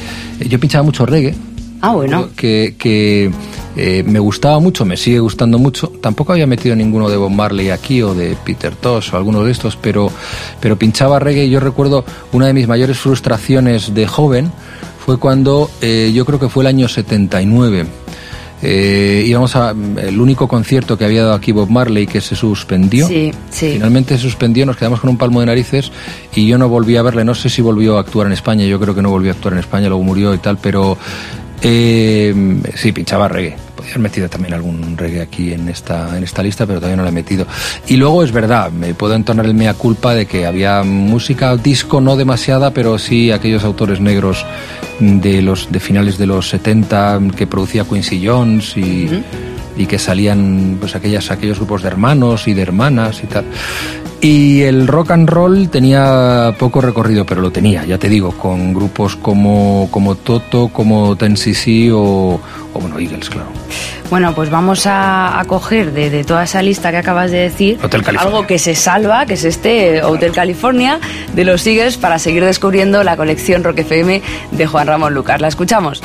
Yo 0.49 0.59
pinchaba 0.61 0.85
mucho 0.85 1.05
reggae. 1.05 1.35
Ah, 1.81 1.91
bueno. 1.93 2.29
Que, 2.37 2.77
que 2.79 3.31
eh, 3.77 4.03
me 4.05 4.19
gustaba 4.19 4.59
mucho, 4.61 4.85
me 4.85 4.97
sigue 4.97 5.19
gustando 5.19 5.59
mucho. 5.59 5.89
Tampoco 6.01 6.33
había 6.33 6.47
metido 6.47 6.77
ninguno 6.77 7.09
de 7.09 7.17
Bob 7.17 7.31
Marley 7.31 7.71
aquí 7.71 8.03
o 8.03 8.15
de 8.15 8.37
Peter 8.45 8.75
Tosh 8.75 9.13
o 9.13 9.17
alguno 9.17 9.45
de 9.45 9.53
estos, 9.53 9.77
pero, 9.77 10.11
pero 10.61 10.77
pinchaba 10.77 11.19
reggae. 11.19 11.51
Yo 11.51 11.61
recuerdo 11.61 12.05
una 12.33 12.47
de 12.47 12.53
mis 12.53 12.69
mayores 12.69 12.99
frustraciones 12.99 13.95
de 13.95 14.07
joven 14.07 14.53
fue 15.05 15.19
cuando 15.19 15.71
eh, 15.83 16.13
yo 16.15 16.25
creo 16.25 16.39
que 16.39 16.49
fue 16.49 16.63
el 16.63 16.69
año 16.69 16.89
79. 16.89 17.87
Eh, 18.67 19.25
íbamos 19.27 19.55
a 19.57 19.75
el 19.99 20.19
único 20.19 20.49
concierto 20.49 20.97
que 20.97 21.05
había 21.05 21.23
dado 21.23 21.35
aquí 21.35 21.53
Bob 21.53 21.69
Marley 21.69 22.07
que 22.07 22.23
se 22.23 22.35
suspendió. 22.35 23.07
Sí, 23.07 23.31
sí. 23.51 23.73
Finalmente 23.75 24.17
se 24.17 24.23
suspendió, 24.23 24.65
nos 24.65 24.79
quedamos 24.79 25.01
con 25.01 25.11
un 25.11 25.19
palmo 25.19 25.41
de 25.41 25.47
narices 25.47 25.93
y 26.35 26.47
yo 26.47 26.57
no 26.57 26.71
volví 26.71 26.97
a 26.97 27.03
verle. 27.03 27.25
No 27.25 27.35
sé 27.35 27.51
si 27.51 27.61
volvió 27.61 27.99
a 27.99 28.01
actuar 28.01 28.29
en 28.29 28.33
España, 28.33 28.65
yo 28.65 28.81
creo 28.81 28.95
que 28.95 29.03
no 29.03 29.11
volvió 29.11 29.33
a 29.33 29.35
actuar 29.35 29.53
en 29.53 29.61
España, 29.61 29.89
luego 29.89 30.03
murió 30.03 30.33
y 30.33 30.39
tal, 30.39 30.57
pero 30.57 30.97
eh, 31.67 32.35
sí, 32.75 32.93
pinchaba 32.93 33.27
reggae. 33.27 33.57
Podría 33.75 33.95
haber 33.95 34.03
metido 34.03 34.29
también 34.29 34.53
algún 34.53 34.99
reggae 34.99 35.23
aquí 35.23 35.55
en 35.55 35.67
esta, 35.71 36.15
en 36.17 36.23
esta 36.23 36.43
lista, 36.43 36.67
pero 36.67 36.79
todavía 36.79 36.97
no 36.97 37.05
lo 37.05 37.09
he 37.09 37.13
metido. 37.13 37.47
Y 37.87 37.97
luego 37.97 38.23
es 38.23 38.33
verdad, 38.33 38.71
me 38.71 38.93
puedo 38.93 39.15
entonar 39.15 39.47
el 39.47 39.55
mea 39.55 39.73
culpa 39.73 40.15
de 40.15 40.27
que 40.27 40.45
había 40.45 40.83
música 40.83 41.57
disco, 41.57 42.03
no 42.03 42.17
demasiada, 42.17 42.73
pero 42.73 42.99
sí 42.99 43.31
aquellos 43.31 43.65
autores 43.65 43.99
negros 43.99 44.45
de 45.01 45.41
los 45.41 45.73
de 45.73 45.81
finales 45.81 46.19
de 46.19 46.27
los 46.27 46.51
70 46.51 47.21
que 47.35 47.47
producía 47.47 47.85
Quincy 47.85 48.25
Jones 48.25 48.77
y. 48.77 49.25
Y 49.77 49.87
que 49.87 49.99
salían 49.99 50.77
pues 50.79 50.95
aquellas 50.95 51.33
aquellos 51.33 51.59
grupos 51.59 51.83
de 51.83 51.89
hermanos 51.89 52.47
y 52.47 52.55
de 52.55 52.63
hermanas 52.63 53.25
y 53.25 53.27
tal 53.27 53.45
y 54.25 54.63
el 54.63 54.87
rock 54.87 55.11
and 55.11 55.29
roll 55.29 55.69
tenía 55.69 56.55
poco 56.59 56.81
recorrido, 56.81 57.27
pero 57.27 57.43
lo 57.43 57.51
tenía, 57.51 57.85
ya 57.85 57.99
te 57.99 58.09
digo, 58.09 58.31
con 58.31 58.73
grupos 58.73 59.17
como, 59.17 59.87
como 59.91 60.15
Toto, 60.15 60.69
como 60.69 61.15
Ten 61.15 61.35
o, 61.93 62.41
o 62.73 62.81
bueno, 62.81 62.99
Eagles, 62.99 63.29
claro. 63.29 63.49
Bueno, 64.09 64.35
pues 64.35 64.49
vamos 64.49 64.87
a, 64.87 65.45
coger 65.47 65.93
de, 65.93 66.09
de, 66.09 66.25
toda 66.25 66.45
esa 66.45 66.63
lista 66.63 66.91
que 66.91 66.97
acabas 66.97 67.33
de 67.33 67.39
decir 67.41 67.79
algo 68.19 68.47
que 68.47 68.59
se 68.59 68.75
salva, 68.75 69.27
que 69.27 69.35
es 69.35 69.45
este 69.45 69.99
eh, 69.99 70.03
Hotel 70.03 70.33
California 70.33 71.01
de 71.35 71.45
los 71.45 71.67
Eagles 71.67 71.99
para 71.99 72.19
seguir 72.19 72.47
descubriendo 72.47 73.05
la 73.05 73.19
colección 73.19 73.63
Rock 73.63 73.81
FM 73.81 74.23
de 74.53 74.67
Juan 74.67 74.87
Ramón 74.87 75.13
Lucas. 75.13 75.39
La 75.39 75.49
escuchamos. 75.49 76.01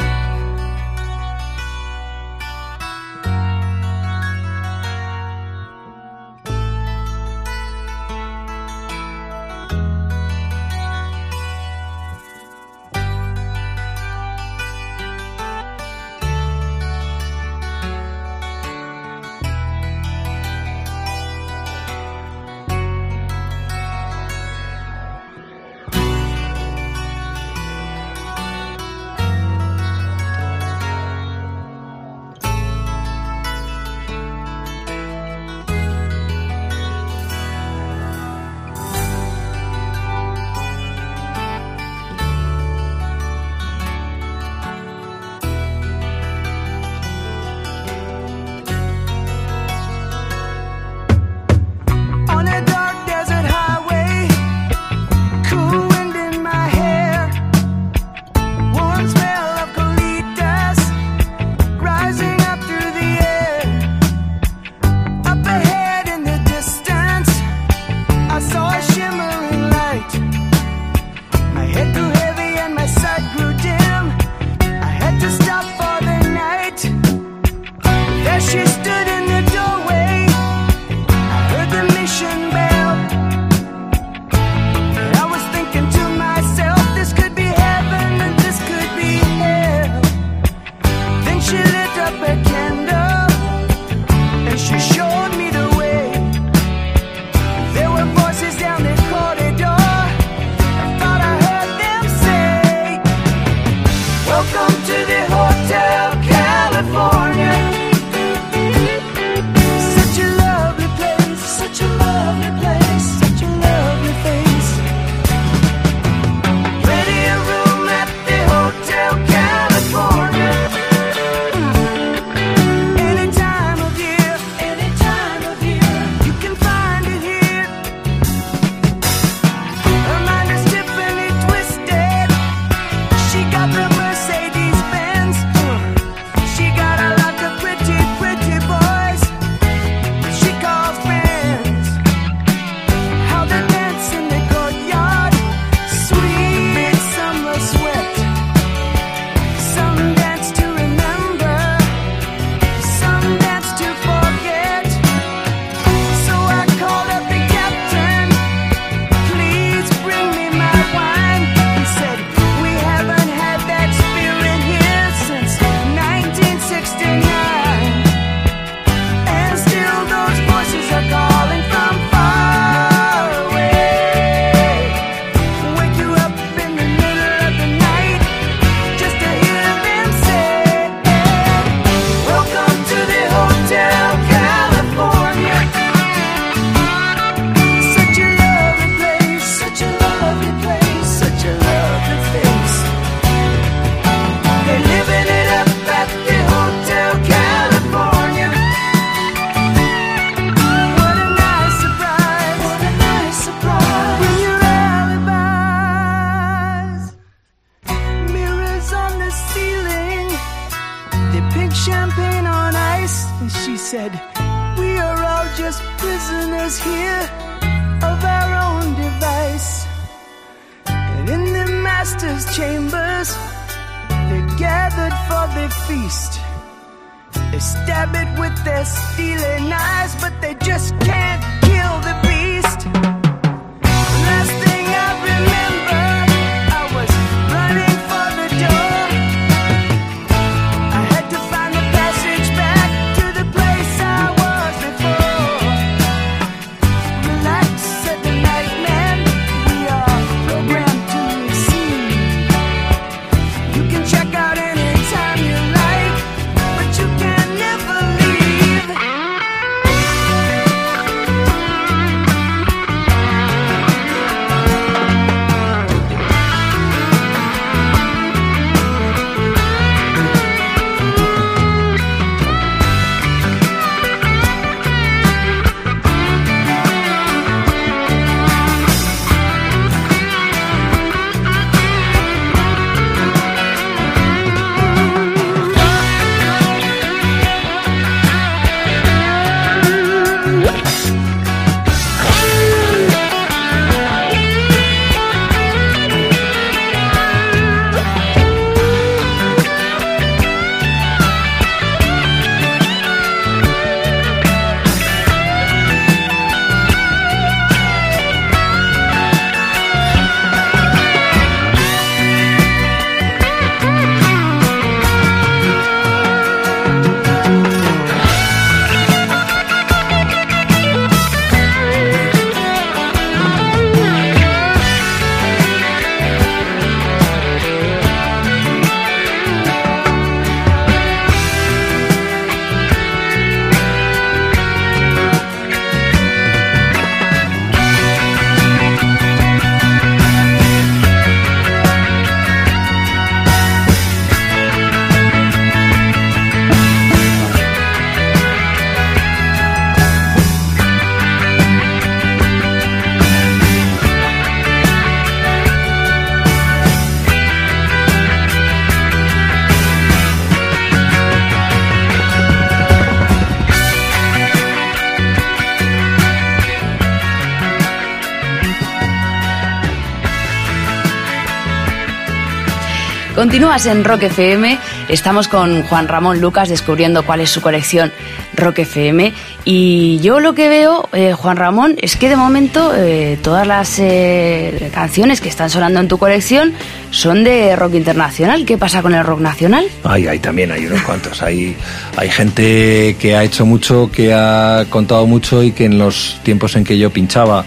Continúas 373.59 373.87
en 373.87 374.05
Rock 374.05 374.23
FM, 374.23 374.79
estamos 375.09 375.49
con 375.49 375.83
Juan 375.83 376.07
Ramón 376.07 376.39
Lucas 376.39 376.69
descubriendo 376.69 377.25
cuál 377.25 377.41
es 377.41 377.49
su 377.49 377.59
colección 377.59 378.09
Rock 378.55 378.79
FM 378.79 379.33
y 379.65 380.17
yo 380.19 380.39
lo 380.39 380.53
que 380.53 380.69
veo, 380.69 381.09
eh, 381.11 381.33
Juan 381.33 381.57
Ramón, 381.57 381.97
es 382.01 382.15
que 382.15 382.29
de 382.29 382.37
momento 382.37 382.93
eh, 382.95 383.37
todas 383.43 383.67
las 383.67 383.99
eh, 383.99 384.89
canciones 384.93 385.41
que 385.41 385.49
están 385.49 385.69
sonando 385.69 385.99
en 385.99 386.07
tu 386.07 386.17
colección 386.17 386.71
son 387.11 387.43
de 387.43 387.75
rock 387.75 387.95
internacional. 387.95 388.65
¿Qué 388.65 388.77
pasa 388.77 389.01
con 389.01 389.13
el 389.13 389.25
rock 389.25 389.41
nacional? 389.41 389.85
Ay, 390.05 390.27
hay 390.27 390.39
también 390.39 390.71
hay 390.71 390.85
unos 390.85 391.01
cuantos. 391.01 391.43
Hay, 391.43 391.75
hay 392.15 392.29
gente 392.29 393.17
que 393.19 393.35
ha 393.35 393.43
hecho 393.43 393.65
mucho, 393.65 394.09
que 394.09 394.33
ha 394.33 394.85
contado 394.89 395.27
mucho 395.27 395.61
y 395.63 395.73
que 395.73 395.83
en 395.83 395.97
los 395.97 396.39
tiempos 396.43 396.77
en 396.77 396.85
que 396.85 396.97
yo 396.97 397.09
pinchaba 397.09 397.65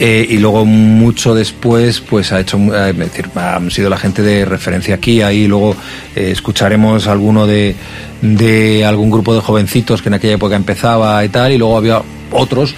eh, 0.00 0.26
y 0.28 0.38
luego 0.38 0.64
mucho 0.64 1.34
después, 1.34 2.00
pues 2.00 2.32
ha 2.32 2.40
hecho, 2.40 2.56
eh, 2.56 2.90
es 2.90 2.98
decir, 2.98 3.28
han 3.34 3.70
sido 3.70 3.90
la 3.90 3.96
gente 3.96 4.22
de 4.22 4.44
referencia 4.44 4.94
aquí, 4.94 5.22
ahí 5.22 5.48
luego 5.48 5.74
eh, 6.14 6.30
escucharemos 6.30 7.08
alguno 7.08 7.46
de, 7.46 7.74
de 8.22 8.84
algún 8.84 9.10
grupo 9.10 9.34
de 9.34 9.40
jovencitos 9.40 10.00
que 10.00 10.08
en 10.08 10.14
aquella 10.14 10.34
época 10.34 10.54
empezaba 10.54 11.24
y 11.24 11.28
tal, 11.28 11.52
y 11.52 11.58
luego 11.58 11.76
había 11.76 12.02
otros 12.30 12.74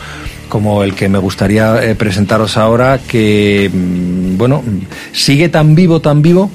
como 0.49 0.83
el 0.83 0.95
que 0.95 1.09
me 1.09 1.19
gustaría 1.19 1.95
presentaros 1.97 2.57
ahora, 2.57 2.99
que, 2.99 3.71
mm, 3.73 4.37
bueno, 4.37 4.65
sigue 5.13 5.49
tan 5.49 5.77
vivo, 5.77 6.01
tan 6.01 6.23
vivo, 6.23 6.51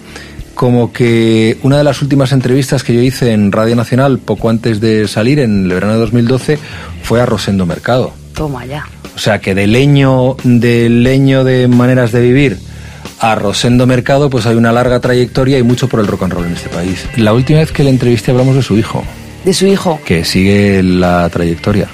como 0.55 0.91
que 0.91 1.57
una 1.61 1.77
de 1.77 1.83
las 1.83 2.01
últimas 2.01 2.31
entrevistas 2.31 2.83
que 2.83 2.93
yo 2.93 3.01
hice 3.01 3.31
en 3.31 3.51
Radio 3.51 3.75
Nacional, 3.75 4.19
poco 4.19 4.49
antes 4.49 4.81
de 4.81 5.07
salir, 5.07 5.39
en 5.39 5.65
el 5.65 5.73
verano 5.73 5.93
de 5.93 5.99
2012, 5.99 6.59
fue 7.03 7.21
a 7.21 7.25
Rosendo 7.25 7.65
Mercado. 7.65 8.13
Toma 8.33 8.65
ya. 8.65 8.85
O 9.15 9.19
sea 9.19 9.39
que 9.39 9.55
de 9.55 9.67
leño, 9.67 10.35
de 10.43 10.89
leño 10.89 11.43
de 11.43 11.67
maneras 11.67 12.11
de 12.11 12.21
vivir 12.21 12.57
a 13.19 13.35
Rosendo 13.35 13.87
Mercado, 13.87 14.29
pues 14.29 14.45
hay 14.45 14.55
una 14.55 14.71
larga 14.73 14.99
trayectoria 14.99 15.57
y 15.57 15.63
mucho 15.63 15.87
por 15.87 15.99
el 16.01 16.07
rock 16.07 16.23
and 16.23 16.33
roll 16.33 16.45
en 16.45 16.53
este 16.53 16.69
país. 16.69 17.05
La 17.15 17.33
última 17.33 17.59
vez 17.59 17.71
que 17.71 17.83
le 17.83 17.89
entrevisté 17.89 18.31
hablamos 18.31 18.55
de 18.55 18.61
su 18.61 18.77
hijo, 18.77 19.03
De 19.45 19.53
su 19.53 19.65
hijo. 19.67 19.99
que 20.05 20.25
sigue 20.25 20.83
la 20.83 21.29
trayectoria. 21.29 21.87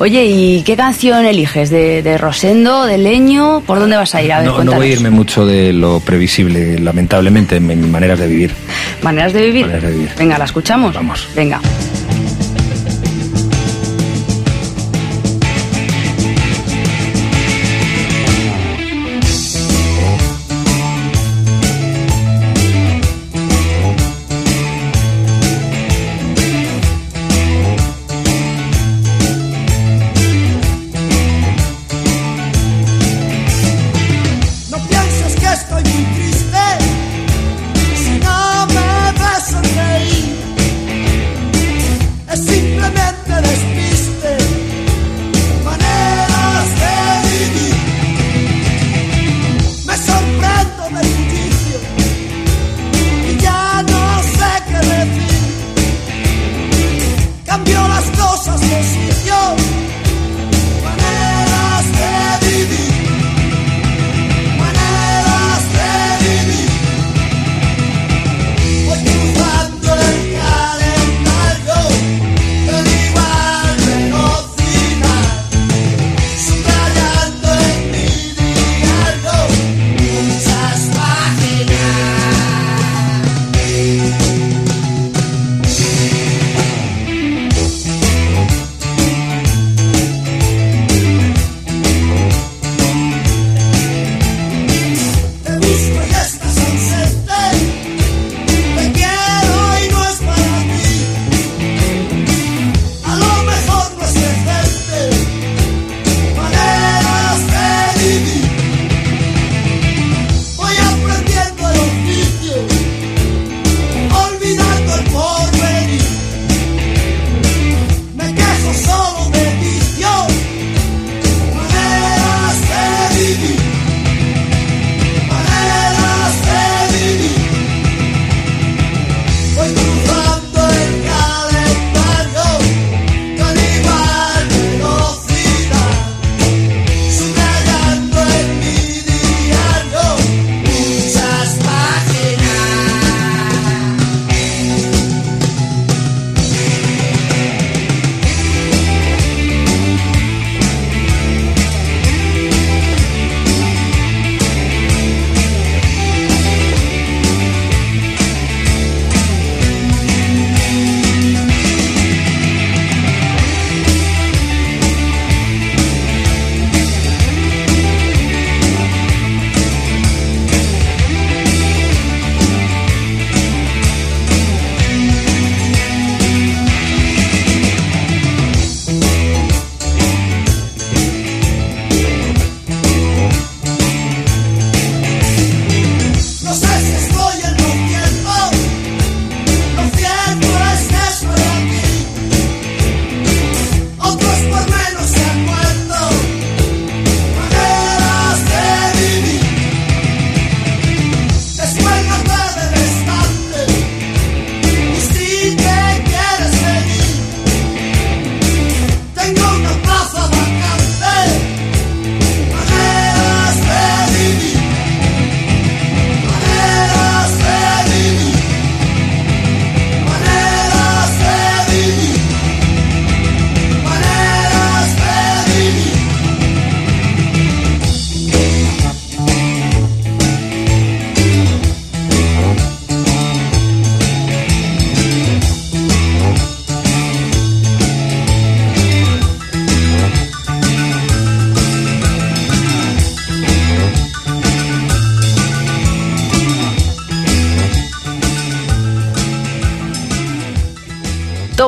Oye, 0.00 0.24
¿y 0.26 0.62
qué 0.62 0.76
canción 0.76 1.24
eliges? 1.24 1.70
¿De, 1.70 2.02
de 2.02 2.18
Rosendo, 2.18 2.86
de 2.86 2.98
Leño? 2.98 3.62
¿Por 3.66 3.78
dónde 3.80 3.96
vas 3.96 4.14
a 4.14 4.22
ir? 4.22 4.32
A 4.32 4.38
ver, 4.40 4.48
No, 4.48 4.62
no 4.64 4.72
voy 4.74 4.86
a 4.90 4.92
irme 4.92 5.10
mucho 5.10 5.44
de 5.44 5.72
lo 5.72 5.98
previsible, 6.00 6.78
lamentablemente, 6.78 7.56
en, 7.56 7.68
en 7.70 7.90
maneras 7.90 8.18
de 8.20 8.28
vivir. 8.28 8.52
¿Maneras 9.02 9.32
de 9.32 9.42
vivir? 9.46 9.66
Maneras 9.66 9.82
de 9.90 9.92
vivir. 9.96 10.10
Venga, 10.16 10.38
¿la 10.38 10.44
escuchamos? 10.44 10.94
Vamos. 10.94 11.26
Venga. 11.34 11.60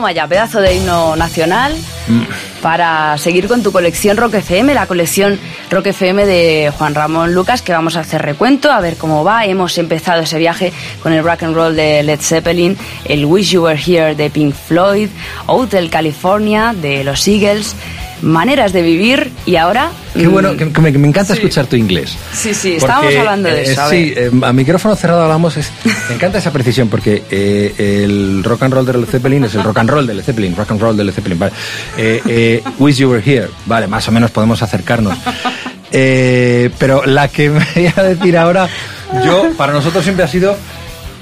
Toma 0.00 0.12
ya, 0.12 0.26
pedazo 0.26 0.62
de 0.62 0.76
himno 0.76 1.14
nacional 1.14 1.76
para 2.62 3.18
seguir 3.18 3.48
con 3.48 3.62
tu 3.62 3.70
colección 3.70 4.16
Rock 4.16 4.32
FM, 4.36 4.72
la 4.72 4.86
colección 4.86 5.38
Rock 5.70 5.88
FM 5.88 6.24
de 6.24 6.72
Juan 6.78 6.94
Ramón 6.94 7.34
Lucas, 7.34 7.60
que 7.60 7.72
vamos 7.72 7.96
a 7.96 8.00
hacer 8.00 8.22
recuento, 8.22 8.72
a 8.72 8.80
ver 8.80 8.96
cómo 8.96 9.24
va. 9.24 9.44
Hemos 9.44 9.76
empezado 9.76 10.22
ese 10.22 10.38
viaje 10.38 10.72
con 11.02 11.12
el 11.12 11.22
rock 11.22 11.42
and 11.42 11.54
roll 11.54 11.76
de 11.76 12.02
Led 12.02 12.18
Zeppelin, 12.18 12.78
el 13.04 13.26
Wish 13.26 13.50
You 13.50 13.64
Were 13.64 13.78
Here 13.78 14.14
de 14.14 14.30
Pink 14.30 14.54
Floyd, 14.54 15.10
Hotel 15.44 15.90
California 15.90 16.72
de 16.74 17.04
los 17.04 17.28
Eagles, 17.28 17.76
Maneras 18.22 18.72
de 18.72 18.83
Vivir 18.83 19.30
y 19.46 19.56
ahora... 19.56 19.90
Qué 20.14 20.26
bueno, 20.26 20.52
mm, 20.52 20.56
que, 20.56 20.72
que 20.72 20.80
me, 20.80 20.92
que 20.92 20.98
me 20.98 21.09
encanta 21.09 21.35
sí. 21.35 21.40
escuchar 21.40 21.66
tu 21.66 21.76
inglés. 21.76 22.16
Sí, 22.33 22.52
sí, 22.52 22.70
Porque, 22.70 22.76
estábamos 22.78 23.16
hablando 23.16 23.48
de 23.48 23.61
eh, 23.61 23.72
eso. 23.72 23.83
a 23.83 23.90
sí, 23.90 24.12
eh, 24.16 24.30
a 24.42 24.52
micrófono 24.52 24.96
cerrado 24.96 25.22
hablamos. 25.22 25.56
Es, 25.56 25.70
me 26.09 26.14
encanta 26.14 26.38
esa 26.38 26.52
precisión 26.52 26.88
porque 26.88 27.22
eh, 27.30 28.02
el 28.04 28.42
rock 28.42 28.64
and 28.64 28.74
roll 28.74 28.87
de 28.87 28.94
Led 28.94 29.06
Zeppelin 29.06 29.44
es 29.44 29.54
el 29.54 29.62
rock 29.62 29.78
and 29.78 29.90
roll 29.90 30.06
de 30.06 30.14
Led 30.14 30.24
Zeppelin, 30.24 30.56
rock 30.56 30.70
and 30.72 30.80
roll 30.80 30.96
de 30.96 31.04
Led 31.04 31.12
Zeppelin. 31.12 31.38
Vale. 31.38 31.52
Eh, 31.96 32.22
eh, 32.26 32.62
Wish 32.78 32.96
You 32.98 33.11
Were 33.11 33.22
Here, 33.24 33.48
vale, 33.66 33.87
más 33.87 34.06
o 34.09 34.12
menos 34.12 34.30
podemos 34.30 34.62
acercarnos. 34.62 35.16
Eh, 35.92 36.70
pero 36.78 37.04
la 37.04 37.28
que 37.28 37.50
me 37.50 37.66
voy 37.74 37.92
a 37.96 38.02
decir 38.02 38.37
ahora, 38.37 38.68
yo, 39.24 39.50
para 39.56 39.72
nosotros 39.72 40.04
siempre 40.04 40.24
ha 40.24 40.28
sido 40.28 40.56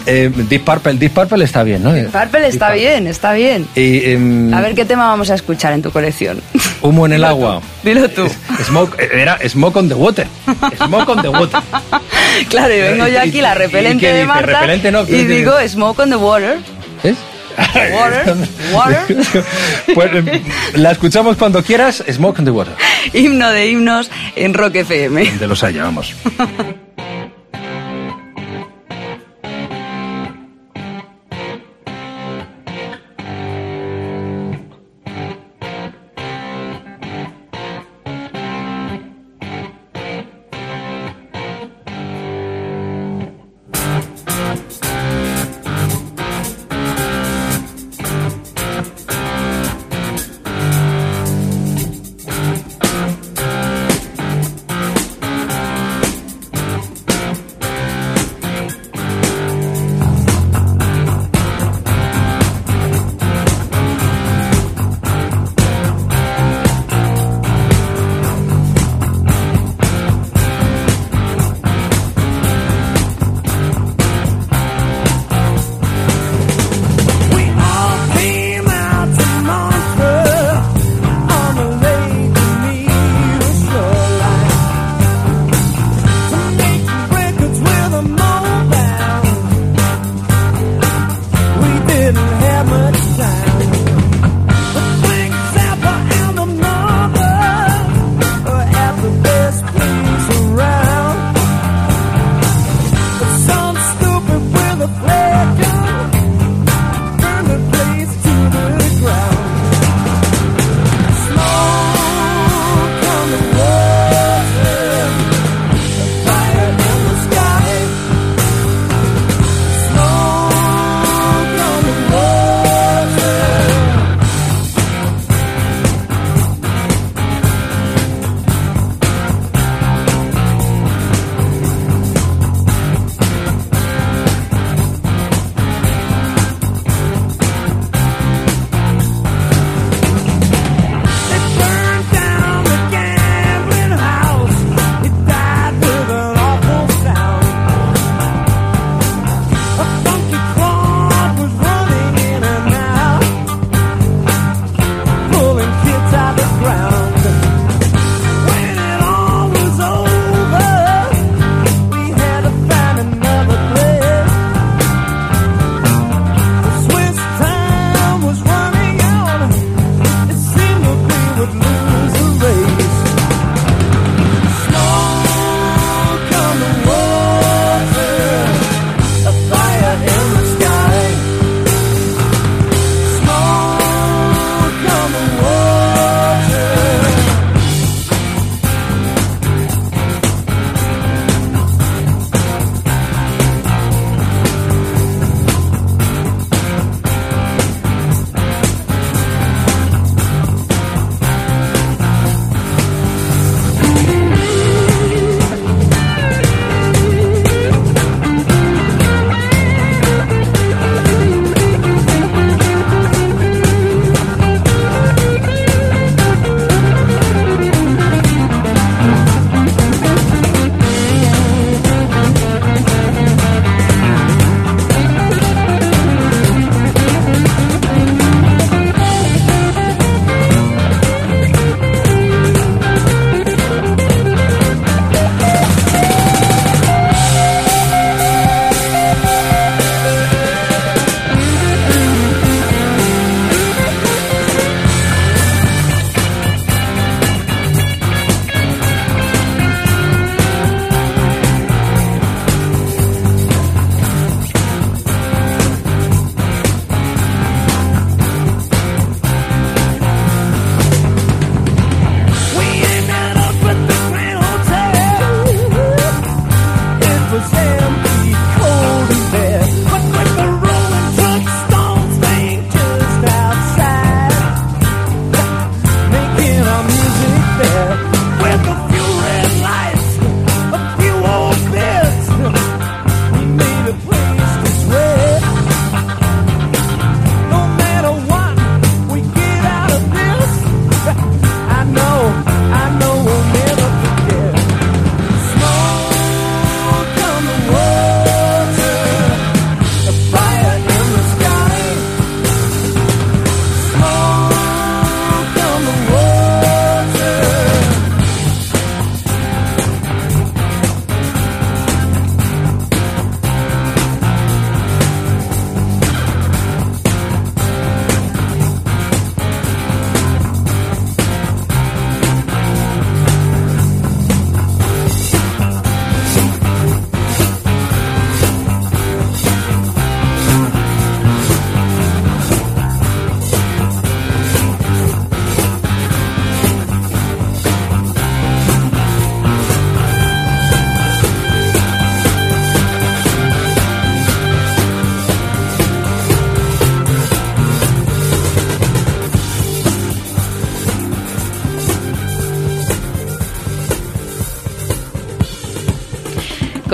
eh, 0.08 0.30
Deep 0.34 0.64
Purple. 0.64 0.94
Deep 0.94 1.12
Purple 1.12 1.44
está 1.44 1.62
bien, 1.62 1.82
¿no? 1.82 1.90
Purple 2.10 2.48
está 2.48 2.70
Deep 2.70 2.80
bien, 2.80 3.06
está 3.06 3.32
bien. 3.34 3.66
Y, 3.76 4.10
em, 4.12 4.52
A 4.54 4.60
ver 4.60 4.74
qué 4.74 4.84
tema 4.84 5.06
vamos 5.08 5.30
a 5.30 5.34
escuchar 5.34 5.72
en 5.74 5.82
tu 5.82 5.90
colección. 5.90 6.40
Humo 6.82 7.06
en 7.06 7.12
el 7.12 7.24
agua. 7.24 7.60
Dilo 7.82 8.08
tú. 8.08 8.28
Smoke, 8.64 8.98
eh, 9.00 9.08
era 9.12 9.38
Smoke 9.48 9.76
on 9.78 9.88
the 9.88 9.94
Water. 9.94 10.26
Smoke 10.78 11.08
on 11.10 11.22
the 11.22 11.28
Water. 11.28 11.60
Claro, 12.50 12.72
y 12.74 12.80
vengo 12.80 13.08
yo 13.08 13.20
aquí 13.20 13.40
la 13.40 13.52
¿Y- 13.52 13.56
y 13.56 13.58
repelente 13.58 14.06
qué 14.06 14.12
de? 14.12 14.26
Marta 14.26 14.46
Repelente 14.60 14.92
no, 14.92 15.02
y 15.08 15.24
digo 15.24 15.52
smoke 15.66 15.98
on 16.02 16.10
the 16.10 16.16
water. 16.16 16.58
¿Ves? 17.02 17.16
Water, 17.92 18.36
water. 18.72 19.16
Pues 19.92 20.10
eh, 20.14 20.42
la 20.74 20.92
escuchamos 20.92 21.36
cuando 21.36 21.60
quieras, 21.64 22.04
Smoke 22.08 22.38
on 22.38 22.44
the 22.44 22.50
Water. 22.52 22.74
Himno 23.12 23.50
de 23.50 23.66
himnos 23.68 24.08
en 24.36 24.54
Rock 24.54 24.76
FM. 24.76 25.24
De 25.38 25.46
los 25.48 25.64
haya, 25.64 25.82
vamos. 25.82 26.14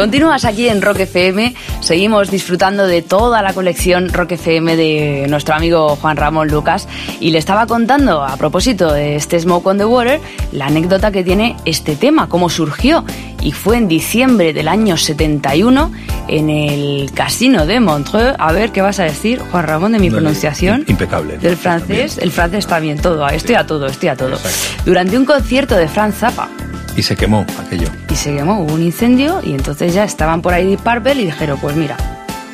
Continúas 0.05 0.45
aquí 0.45 0.69
en 0.69 0.83
Rock 0.83 1.01
FM, 1.01 1.55
seguimos 1.81 2.31
disfrutando 2.31 2.87
de 2.87 3.01
toda 3.01 3.41
la 3.41 3.55
colección 3.55 4.11
Rock 4.13 4.33
FM 4.33 4.77
de 4.77 5.25
nuestro 5.31 5.55
amigo 5.55 5.97
Juan 5.97 6.19
Ramón 6.19 6.49
Lucas 6.49 6.87
y 7.21 7.31
le 7.31 7.39
estaba 7.39 7.67
contando 7.67 8.23
a 8.23 8.37
propósito 8.37 8.93
de 8.93 9.17
este 9.17 9.41
Smoke 9.41 9.67
on 9.67 9.79
the 9.79 9.87
Water 9.87 10.21
la 10.53 10.67
anécdota 10.67 11.11
que 11.11 11.25
tiene 11.25 11.57
este 11.65 11.97
tema, 11.97 12.29
cómo 12.29 12.51
surgió 12.51 13.03
y 13.41 13.53
fue 13.53 13.79
en 13.79 13.89
diciembre 13.89 14.53
del 14.53 14.69
año 14.69 14.99
71 14.99 15.91
en 16.29 16.51
el 16.51 17.11
casino 17.15 17.65
de 17.65 17.81
Montreux. 17.81 18.37
A 18.39 18.53
ver, 18.53 18.73
¿qué 18.73 18.83
vas 18.83 19.01
a 19.01 19.05
decir, 19.05 19.41
Juan 19.51 19.67
Ramón, 19.67 19.93
de 19.93 20.01
mi 20.01 20.09
No, 20.11 20.17
pronunciación? 20.17 20.85
impecable. 20.87 21.39
Del 21.39 21.57
francés, 21.57 22.19
el 22.19 22.31
francés 22.31 22.59
está 22.61 22.79
bien 22.79 22.99
todo, 22.99 23.27
estoy 23.29 23.55
a 23.55 23.67
todo, 23.67 23.87
estoy 23.87 24.11
a 24.11 24.17
todo. 24.17 24.37
Durante 24.85 25.17
un 25.17 25.25
concierto 25.25 25.77
de 25.77 25.89
Franz 25.89 26.17
Zappa, 26.17 26.51
Y 26.97 27.03
se 27.03 27.17
quemó 27.17 27.45
aquello. 27.65 27.89
y 28.11 28.15
se 28.15 28.35
quemó, 28.35 28.61
hubo 28.61 28.75
un 28.75 28.83
incendio 28.83 29.41
y 29.43 29.53
entonces 29.53 29.93
ya 29.95 30.05
estaban 30.05 30.41
por 30.43 30.55
ahí 30.55 30.67
Deep 30.67 30.81
Purple 30.81 31.15
y 31.15 31.27
dijeron, 31.27 31.59
pues 31.61 31.75
mira, 31.75 31.97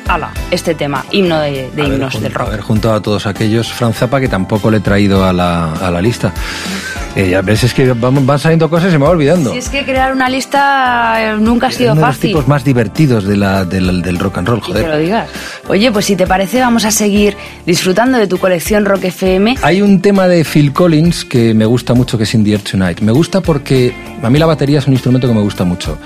ala, 0.07 0.31
este 0.49 0.73
tema, 0.75 1.05
himno 1.11 1.39
de, 1.39 1.69
de 1.75 1.83
himnos 1.83 2.13
jun- 2.15 2.21
del 2.23 2.33
rock. 2.33 2.47
Haber 2.47 2.61
juntado 2.61 2.95
a 2.95 3.01
todos 3.01 3.27
aquellos, 3.27 3.71
Franz 3.71 3.97
Zappa, 3.97 4.19
que 4.19 4.27
tampoco 4.27 4.71
le 4.71 4.77
he 4.77 4.81
traído 4.81 5.23
a 5.25 5.31
la, 5.31 5.73
a 5.73 5.91
la 5.91 6.01
lista. 6.01 6.31
Eh, 7.15 7.29
ya 7.29 7.41
ves, 7.41 7.61
es 7.65 7.73
que 7.73 7.91
van, 7.91 8.25
van 8.25 8.39
saliendo 8.39 8.69
cosas 8.69 8.87
y 8.87 8.91
se 8.93 8.97
me 8.97 9.03
va 9.03 9.11
olvidando. 9.11 9.51
Si 9.51 9.57
es 9.57 9.67
que 9.69 9.83
crear 9.83 10.13
una 10.13 10.29
lista 10.29 11.15
eh, 11.21 11.35
nunca 11.37 11.67
ha 11.67 11.71
sido 11.71 11.91
uno 11.91 12.01
de 12.01 12.07
los 12.07 12.15
fácil. 12.15 12.29
tipos 12.31 12.47
más 12.47 12.63
divertidos 12.63 13.25
de 13.25 13.35
la, 13.35 13.65
del, 13.65 14.01
del 14.01 14.17
rock 14.17 14.37
and 14.37 14.47
roll, 14.47 14.59
Y 14.59 14.61
que 14.71 14.79
lo 14.79 14.85
joder. 14.85 14.99
digas. 15.01 15.29
Oye, 15.67 15.91
pues 15.91 16.05
si 16.05 16.15
te 16.15 16.27
parece, 16.27 16.59
vamos 16.59 16.83
a 16.85 16.91
seguir 16.91 17.35
disfrutando 17.65 18.17
de 18.17 18.27
tu 18.27 18.37
colección 18.37 18.83
Rock 18.85 19.05
FM. 19.05 19.55
Hay 19.61 19.81
un 19.81 20.01
tema 20.01 20.27
de 20.27 20.43
Phil 20.43 20.73
Collins 20.73 21.23
que 21.23 21.53
me 21.53 21.65
gusta 21.65 21.93
mucho, 21.93 22.17
que 22.17 22.23
es 22.25 22.33
In 22.33 22.43
the 22.43 22.51
Air 22.53 22.61
Tonight. 22.61 22.99
Me 23.01 23.11
gusta 23.11 23.41
porque 23.41 23.93
a 24.21 24.29
mí 24.29 24.37
la 24.39 24.47
batería 24.47 24.79
es 24.79 24.87
un 24.87 24.93
instrumento 24.93 25.27
que 25.27 25.33
me 25.33 25.41
gusta 25.41 25.63
mucho. 25.63 25.97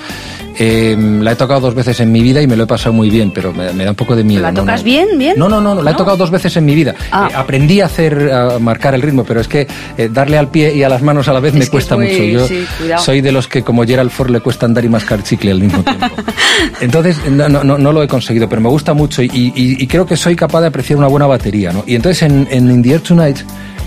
Eh, 0.58 0.96
la 1.22 1.34
he 1.34 1.36
tocado 1.36 1.60
dos 1.60 1.76
veces 1.76 2.00
en 2.00 2.14
mi 2.14 2.22
vida 2.22 2.42
y 2.42 2.48
me 2.48 2.56
lo 2.56 2.64
he 2.64 2.68
pasado 2.68 2.94
muy 2.94 3.10
bien, 3.10 3.32
pero 3.32 3.52
me, 3.52 3.74
me 3.74 3.84
da 3.84 3.90
un 3.90 3.96
poco 3.98 4.16
de 4.16 4.24
miedo. 4.24 4.42
¿La 4.42 4.54
¿no? 4.54 4.62
tocas 4.62 4.80
No. 4.82 4.86
bien, 4.86 5.08
bien? 5.18 5.34
No, 5.38 5.50
no, 5.50 5.60
no, 5.60 5.76
no, 5.76 5.82
la 5.84 5.92
he 5.92 5.96
tocado 5.96 6.16
dos 6.16 6.32
veces 6.32 6.56
en 6.56 6.64
mi 6.64 6.74
vida. 6.76 6.96
Ah. 7.12 7.28
Eh, 7.30 7.36
aprendí 7.36 7.82
a 7.82 7.88
hacer, 7.88 8.32
a 8.32 8.58
marcar 8.60 8.96
el 8.96 9.02
ritmo, 9.02 9.26
pero 9.26 9.42
es 9.42 9.50
que 9.50 9.68
eh, 9.98 10.10
darle 10.10 10.38
al 10.38 10.48
pie 10.50 10.74
y 10.74 10.84
a 10.84 10.88
las 10.88 11.02
manos 11.02 11.28
a 11.28 11.34
la 11.34 11.42
vez 11.42 11.54
Es 11.56 11.60
me 11.60 11.68
cuesta 11.68 11.96
es 11.96 12.00
muy- 12.00 12.08
mucho. 12.08 12.24
Yo 12.24 12.48
sí, 12.48 12.66
soy 13.04 13.20
de 13.20 13.34
los 13.34 13.50
que, 13.50 13.64
como 13.64 13.84
Gerald 13.84 14.12
Ford, 14.12 14.30
le 14.30 14.40
cuesta 14.40 14.66
andar 14.66 14.86
y 14.86 14.90
mascar 14.90 15.24
chicle 15.24 15.52
al 15.52 15.60
mismo 15.60 15.84
tiempo. 15.84 16.06
Entonces, 16.80 17.18
no, 17.30 17.50
no, 17.50 17.66
no, 17.66 17.78
no 17.78 17.92
lo 17.92 18.02
he 18.02 18.08
conseguido, 18.08 18.48
pero 18.48 18.62
me 18.62 18.70
gusta 18.70 18.94
mucho 18.94 19.22
y, 19.24 19.52
y- 19.56 19.82
y 19.84 19.88
creo 19.88 20.06
que 20.06 20.16
soy 20.18 20.36
capaz 20.36 20.62
de 20.62 20.68
apreciar 20.68 20.98
una 20.98 21.08
buena 21.08 21.26
batería, 21.28 21.72
¿no? 21.72 21.84
Y 21.88 21.96
entonces 21.96 22.24
en, 22.24 22.48
en 22.52 22.70
In 22.72 22.84
the 22.84 22.92
Air 22.92 23.02
Tonight, 23.02 23.38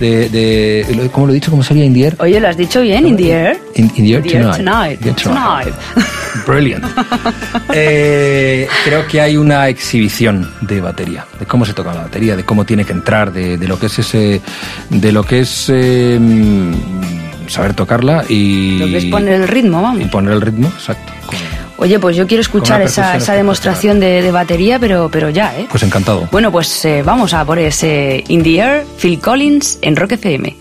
de, 0.01 0.29
de, 0.29 1.11
¿cómo 1.13 1.27
lo 1.27 1.33
he 1.33 1.35
dicho? 1.35 1.51
¿Cómo 1.51 1.63
sería 1.63 1.85
In 1.85 1.93
the 1.95 2.05
Air? 2.05 2.17
Oye, 2.21 2.39
lo 2.41 2.49
has 2.49 2.57
dicho 2.57 2.81
bien, 2.81 3.07
In 3.07 3.17
the 3.17 3.31
Air. 3.33 3.59
In, 3.75 3.91
in 3.97 4.05
the 4.05 4.15
air 4.15 4.17
In 4.19 4.23
the 4.31 4.37
air 4.37 4.57
tonight. 4.57 4.99
tonight. 4.99 5.01
Yeah, 5.05 5.15
Tonight. 5.15 5.75
Brilliant. 6.47 6.85
Eh, 7.75 8.69
creo 8.85 9.07
que 9.07 9.21
hay 9.21 9.37
una 9.37 9.69
exhibición 9.69 10.51
de 10.63 10.81
batería, 10.81 11.25
de 11.39 11.47
cómo 11.47 11.65
se 11.65 11.73
toca 11.75 11.93
la 11.93 12.03
batería, 12.03 12.37
de 12.37 12.45
cómo 12.45 12.65
tiene 12.65 12.85
que 12.85 12.93
entrar, 12.93 13.33
de, 13.33 13.57
de 13.59 13.69
lo 13.69 13.79
que 13.79 13.87
es 13.87 13.99
ese, 13.99 14.41
de 14.91 15.13
lo 15.13 15.25
que 15.25 15.41
es 15.41 15.67
eh, 15.69 16.19
saber 17.49 17.75
tocarla 17.75 18.25
y 18.29 18.79
Lo 18.79 18.87
que 18.87 18.97
es 18.99 19.05
poner 19.07 19.35
el 19.43 19.49
ritmo, 19.49 19.81
y 19.81 19.83
vamos. 19.83 20.09
poner 20.11 20.33
el 20.33 20.41
ritmo, 20.41 20.69
exacto. 20.69 21.13
Oye, 21.79 21.99
pues 22.01 22.17
yo 22.17 22.27
quiero 22.27 22.41
escuchar 22.41 22.83
esa, 22.83 23.17
esa 23.17 23.35
demostración 23.35 24.01
de, 24.01 24.21
de 24.21 24.31
batería, 24.33 24.79
pero, 24.81 25.09
pero 25.11 25.31
ya, 25.31 25.57
¿eh? 25.57 25.67
Pues 25.71 25.83
encantado. 25.85 26.29
Bueno, 26.33 26.51
pues 26.51 26.85
eh, 26.85 27.03
vamos 27.05 27.33
a 27.35 27.45
por 27.45 27.59
ese 27.59 28.25
In 28.29 28.43
the 28.43 28.59
Air, 28.59 28.85
Phil 29.01 29.21
Collins 29.21 29.79
en 29.83 29.95
Rock 29.95 30.13
FM. 30.13 30.57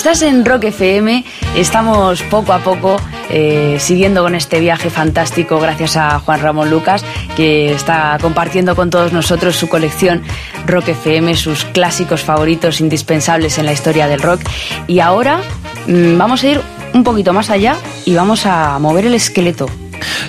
Estás 0.00 0.22
en 0.22 0.46
Rock 0.46 0.64
FM, 0.64 1.26
estamos 1.56 2.22
poco 2.22 2.54
a 2.54 2.60
poco 2.60 2.96
eh, 3.28 3.76
siguiendo 3.78 4.22
con 4.22 4.34
este 4.34 4.58
viaje 4.58 4.88
fantástico 4.88 5.60
gracias 5.60 5.98
a 5.98 6.18
Juan 6.20 6.40
Ramón 6.40 6.70
Lucas, 6.70 7.04
que 7.36 7.74
está 7.74 8.16
compartiendo 8.18 8.74
con 8.74 8.88
todos 8.88 9.12
nosotros 9.12 9.56
su 9.56 9.68
colección 9.68 10.22
Rock 10.66 10.88
FM, 10.88 11.36
sus 11.36 11.66
clásicos 11.66 12.22
favoritos 12.22 12.80
indispensables 12.80 13.58
en 13.58 13.66
la 13.66 13.74
historia 13.74 14.08
del 14.08 14.22
rock. 14.22 14.40
Y 14.86 15.00
ahora 15.00 15.42
mm, 15.86 16.16
vamos 16.16 16.44
a 16.44 16.48
ir 16.48 16.62
un 16.94 17.04
poquito 17.04 17.34
más 17.34 17.50
allá 17.50 17.76
y 18.06 18.14
vamos 18.14 18.46
a 18.46 18.78
mover 18.78 19.04
el 19.04 19.12
esqueleto. 19.12 19.68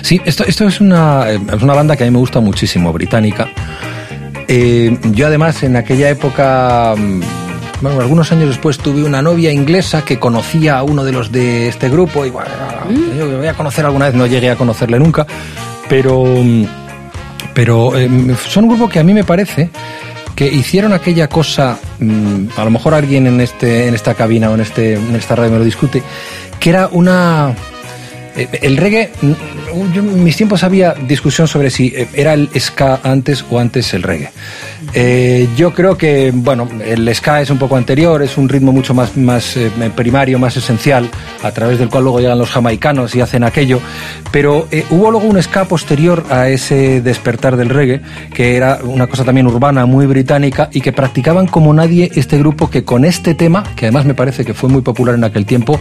Sí, 0.02 0.20
esto, 0.26 0.44
esto 0.44 0.68
es, 0.68 0.82
una, 0.82 1.30
eh, 1.30 1.40
es 1.50 1.62
una 1.62 1.72
banda 1.72 1.96
que 1.96 2.04
a 2.04 2.06
mí 2.06 2.10
me 2.10 2.18
gusta 2.18 2.40
muchísimo, 2.40 2.92
británica. 2.92 3.48
Eh, 4.48 4.98
yo 5.12 5.28
además 5.28 5.62
en 5.62 5.76
aquella 5.76 6.10
época 6.10 6.94
mm, 6.94 7.41
bueno, 7.82 8.00
algunos 8.00 8.30
años 8.30 8.48
después 8.48 8.78
tuve 8.78 9.02
una 9.02 9.20
novia 9.20 9.50
inglesa 9.50 10.04
que 10.04 10.18
conocía 10.18 10.78
a 10.78 10.82
uno 10.84 11.04
de 11.04 11.12
los 11.12 11.32
de 11.32 11.68
este 11.68 11.88
grupo 11.88 12.24
y 12.24 12.30
bueno, 12.30 12.48
mm. 12.88 13.18
yo 13.18 13.38
voy 13.38 13.48
a 13.48 13.54
conocer 13.54 13.84
alguna 13.84 14.06
vez, 14.06 14.14
no 14.14 14.26
llegué 14.26 14.50
a 14.50 14.56
conocerle 14.56 14.98
nunca, 15.00 15.26
pero, 15.88 16.24
pero 17.54 17.98
eh, 17.98 18.08
son 18.48 18.64
un 18.64 18.70
grupo 18.70 18.88
que 18.88 19.00
a 19.00 19.04
mí 19.04 19.12
me 19.12 19.24
parece 19.24 19.70
que 20.36 20.46
hicieron 20.46 20.92
aquella 20.92 21.28
cosa, 21.28 21.78
mm, 21.98 22.46
a 22.56 22.64
lo 22.64 22.70
mejor 22.70 22.94
alguien 22.94 23.26
en, 23.26 23.40
este, 23.40 23.88
en 23.88 23.94
esta 23.94 24.14
cabina 24.14 24.50
o 24.50 24.54
en, 24.54 24.60
este, 24.60 24.94
en 24.94 25.14
esta 25.16 25.34
radio 25.34 25.52
me 25.52 25.58
lo 25.58 25.64
discute, 25.64 26.02
que 26.58 26.70
era 26.70 26.88
una... 26.92 27.54
Eh, 28.34 28.48
el 28.62 28.76
reggae, 28.78 29.10
mm, 29.20 29.92
yo 29.92 30.00
en 30.00 30.24
mis 30.24 30.36
tiempos 30.36 30.62
había 30.62 30.94
discusión 30.94 31.48
sobre 31.48 31.70
si 31.70 31.88
eh, 31.88 32.08
era 32.14 32.32
el 32.32 32.48
ska 32.58 33.00
antes 33.02 33.44
o 33.50 33.58
antes 33.58 33.92
el 33.92 34.02
reggae. 34.02 34.30
Eh, 34.94 35.48
yo 35.56 35.72
creo 35.72 35.96
que, 35.96 36.32
bueno, 36.34 36.68
el 36.84 37.12
ska 37.14 37.40
es 37.40 37.50
un 37.50 37.58
poco 37.58 37.76
anterior, 37.76 38.22
es 38.22 38.36
un 38.36 38.48
ritmo 38.48 38.72
mucho 38.72 38.92
más, 38.92 39.16
más 39.16 39.56
eh, 39.56 39.70
primario, 39.94 40.38
más 40.38 40.56
esencial, 40.56 41.08
a 41.42 41.50
través 41.50 41.78
del 41.78 41.88
cual 41.88 42.04
luego 42.04 42.20
llegan 42.20 42.38
los 42.38 42.50
jamaicanos 42.50 43.14
y 43.14 43.20
hacen 43.20 43.42
aquello, 43.42 43.80
pero 44.30 44.68
eh, 44.70 44.84
hubo 44.90 45.10
luego 45.10 45.26
un 45.26 45.42
ska 45.42 45.64
posterior 45.64 46.24
a 46.30 46.48
ese 46.48 47.00
despertar 47.00 47.56
del 47.56 47.70
reggae, 47.70 48.02
que 48.34 48.56
era 48.56 48.80
una 48.82 49.06
cosa 49.06 49.24
también 49.24 49.46
urbana, 49.46 49.86
muy 49.86 50.06
británica, 50.06 50.68
y 50.72 50.80
que 50.80 50.92
practicaban 50.92 51.46
como 51.46 51.72
nadie 51.72 52.10
este 52.14 52.38
grupo 52.38 52.68
que 52.68 52.84
con 52.84 53.04
este 53.04 53.34
tema, 53.34 53.62
que 53.76 53.86
además 53.86 54.04
me 54.04 54.14
parece 54.14 54.44
que 54.44 54.52
fue 54.52 54.68
muy 54.68 54.82
popular 54.82 55.14
en 55.14 55.24
aquel 55.24 55.46
tiempo, 55.46 55.80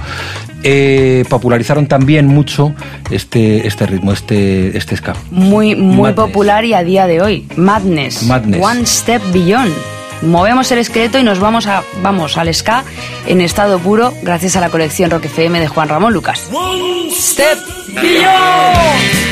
popularizaron 1.28 1.88
también 1.88 2.28
mucho 2.28 2.74
este, 3.10 3.68
este 3.68 3.88
ritmo, 3.88 4.14
este, 4.14 4.78
este 4.78 4.96
ska. 4.96 5.16
Muy, 5.32 5.76
muy 5.76 6.14
popular 6.14 6.64
y 6.66 6.74
a 6.74 6.84
día 6.84 7.08
de 7.08 7.22
hoy. 7.22 7.48
Madness. 7.56 8.24
Madness. 8.24 8.62
Step 8.92 9.22
Beyond. 9.32 9.74
Movemos 10.22 10.72
el 10.72 10.80
esqueleto 10.80 11.18
y 11.18 11.24
nos 11.24 11.40
vamos 11.40 11.66
a 11.66 11.84
vamos 12.04 12.38
al 12.38 12.54
ska 12.54 12.84
en 13.26 13.42
estado 13.42 13.80
puro 13.80 14.14
gracias 14.22 14.56
a 14.56 14.62
la 14.62 14.70
colección 14.70 15.10
Rock 15.10 15.26
FM 15.26 15.60
de 15.60 15.68
Juan 15.68 15.90
Ramón 15.90 16.14
Lucas. 16.14 16.50
One 16.52 17.10
Step 17.12 17.58
Beyond. 17.88 19.31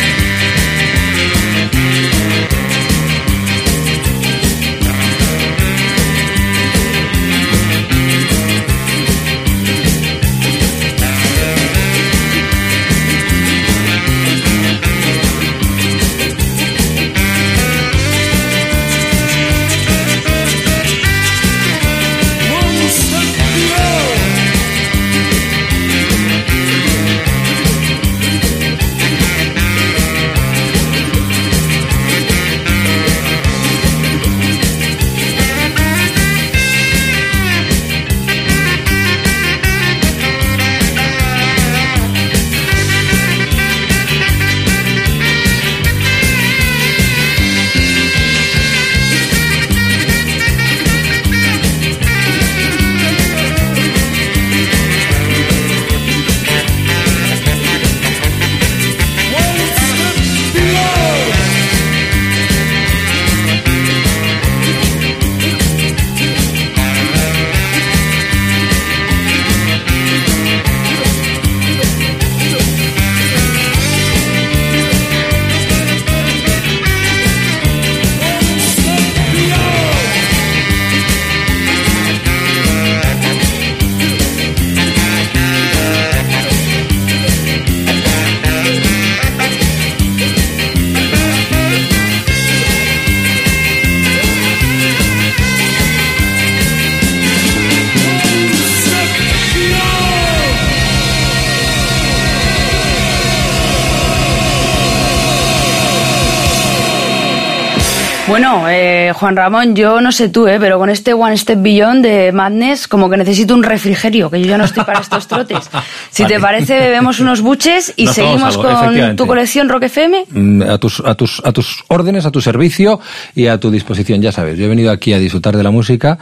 Juan 109.20 109.36
Ramón, 109.36 109.76
yo 109.76 109.99
no 109.99 110.13
sé 110.13 110.30
tú, 110.30 110.47
eh, 110.47 110.55
pero 110.61 110.80
con 110.80 110.89
este 110.89 111.13
One 111.13 111.38
Step 111.38 111.61
Beyond 111.61 112.05
de 112.05 112.32
Madness, 112.32 112.88
como 112.88 113.09
que 113.09 113.17
necesito 113.17 113.53
un 113.53 113.63
refrigerio, 113.63 114.30
que 114.30 114.39
yo 114.39 114.47
ya 114.47 114.57
no 114.57 114.63
estoy 114.63 114.86
para 114.86 115.01
estos 115.01 115.28
trotes. 115.28 115.70
Si 116.09 116.26
te 116.26 116.39
parece, 116.39 116.80
bebemos 116.80 117.20
unos 117.20 117.41
buches 117.41 117.93
y 117.97 118.05
Nos 118.05 118.15
seguimos 118.15 118.55
algo, 118.55 118.63
con 118.63 119.15
tu 119.17 119.28
colección 119.28 119.67
Rock 119.67 119.84
FM. 119.84 120.26
Mm, 120.32 120.61
A 120.63 120.78
tus, 120.78 121.01
a, 121.05 121.15
tus, 121.15 121.41
a 121.45 121.51
tus 121.51 121.84
órdenes, 121.88 122.26
a 122.26 122.32
tu 122.32 122.39
servicio 122.39 122.99
y 123.36 123.47
a 123.47 123.59
tu 123.59 123.70
disposición, 123.72 124.22
ya 124.22 124.32
sabes. 124.32 124.57
Yo 124.57 124.65
he 124.65 124.70
venido 124.70 124.89
aquí 124.91 125.13
a 125.13 125.20
disfrutar 125.20 125.55
de 125.57 125.63
la 125.63 125.72
música 125.72 126.17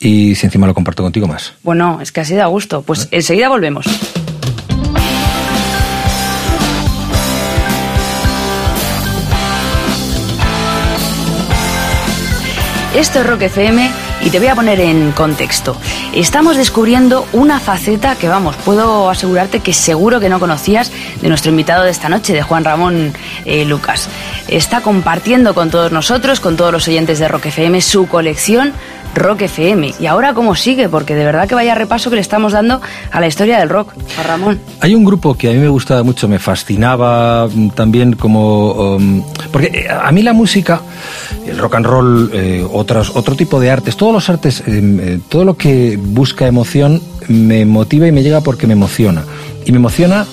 y 0.00 0.34
si 0.34 0.46
encima 0.46 0.66
lo 0.66 0.74
comparto 0.74 1.02
contigo 1.04 1.28
más. 1.28 1.52
Bueno, 1.62 2.00
es 2.00 2.10
que 2.10 2.20
así 2.20 2.34
da 2.34 2.46
gusto. 2.46 2.82
Pues 2.82 3.08
enseguida 3.12 3.48
volvemos. 3.48 3.86
Esto 12.94 13.20
es 13.20 13.26
Rock 13.26 13.42
FM 13.42 13.88
y 14.22 14.30
te 14.30 14.40
voy 14.40 14.48
a 14.48 14.56
poner 14.56 14.80
en 14.80 15.12
contexto. 15.12 15.76
Estamos 16.12 16.56
descubriendo 16.56 17.24
una 17.32 17.60
faceta 17.60 18.16
que, 18.16 18.26
vamos, 18.26 18.56
puedo 18.56 19.08
asegurarte 19.08 19.60
que 19.60 19.72
seguro 19.72 20.18
que 20.18 20.28
no 20.28 20.40
conocías 20.40 20.90
de 21.22 21.28
nuestro 21.28 21.52
invitado 21.52 21.84
de 21.84 21.92
esta 21.92 22.08
noche, 22.08 22.32
de 22.32 22.42
Juan 22.42 22.64
Ramón 22.64 23.12
eh, 23.44 23.64
Lucas. 23.64 24.08
Está 24.48 24.80
compartiendo 24.80 25.54
con 25.54 25.70
todos 25.70 25.92
nosotros, 25.92 26.40
con 26.40 26.56
todos 26.56 26.72
los 26.72 26.88
oyentes 26.88 27.20
de 27.20 27.28
Rock 27.28 27.46
FM, 27.46 27.80
su 27.80 28.08
colección 28.08 28.72
Rock 29.14 29.42
FM. 29.42 29.94
Y 29.98 30.06
ahora, 30.06 30.34
¿cómo 30.34 30.54
sigue? 30.54 30.88
Porque 30.88 31.14
de 31.14 31.24
verdad 31.24 31.48
que 31.48 31.54
vaya 31.54 31.74
repaso 31.74 32.10
que 32.10 32.16
le 32.16 32.22
estamos 32.22 32.52
dando 32.52 32.80
a 33.10 33.20
la 33.20 33.26
historia 33.26 33.58
del 33.58 33.68
rock. 33.68 33.92
Juan 34.14 34.26
Ramón. 34.26 34.60
Hay 34.80 34.94
un 34.94 35.04
grupo 35.04 35.34
que 35.34 35.48
a 35.48 35.52
mí 35.52 35.58
me 35.58 35.68
gustaba 35.68 36.02
mucho, 36.02 36.28
me 36.28 36.38
fascinaba 36.38 37.48
mm, 37.48 37.70
también 37.70 38.14
como... 38.14 38.96
um, 38.96 39.22
porque 39.52 39.66
eh, 39.66 39.88
a 39.90 40.10
mí 40.12 40.22
la 40.22 40.32
música, 40.32 40.80
el 41.46 41.58
rock 41.58 41.76
and 41.76 41.86
roll, 41.86 42.30
eh, 42.32 42.66
otros, 42.70 43.12
otro 43.14 43.34
tipo 43.34 43.60
de 43.60 43.70
artes, 43.70 43.96
todos 43.96 44.12
los 44.12 44.28
artes, 44.28 44.62
eh, 44.66 45.20
todo 45.28 45.44
lo 45.44 45.56
que 45.56 45.96
busca 45.96 46.46
emoción 46.46 47.02
me 47.28 47.64
motiva 47.64 48.06
y 48.06 48.12
me 48.12 48.22
llega 48.22 48.40
porque 48.40 48.66
me 48.66 48.74
emociona. 48.74 49.24
Y 49.64 49.72
me 49.72 49.78
emociona 49.78 50.26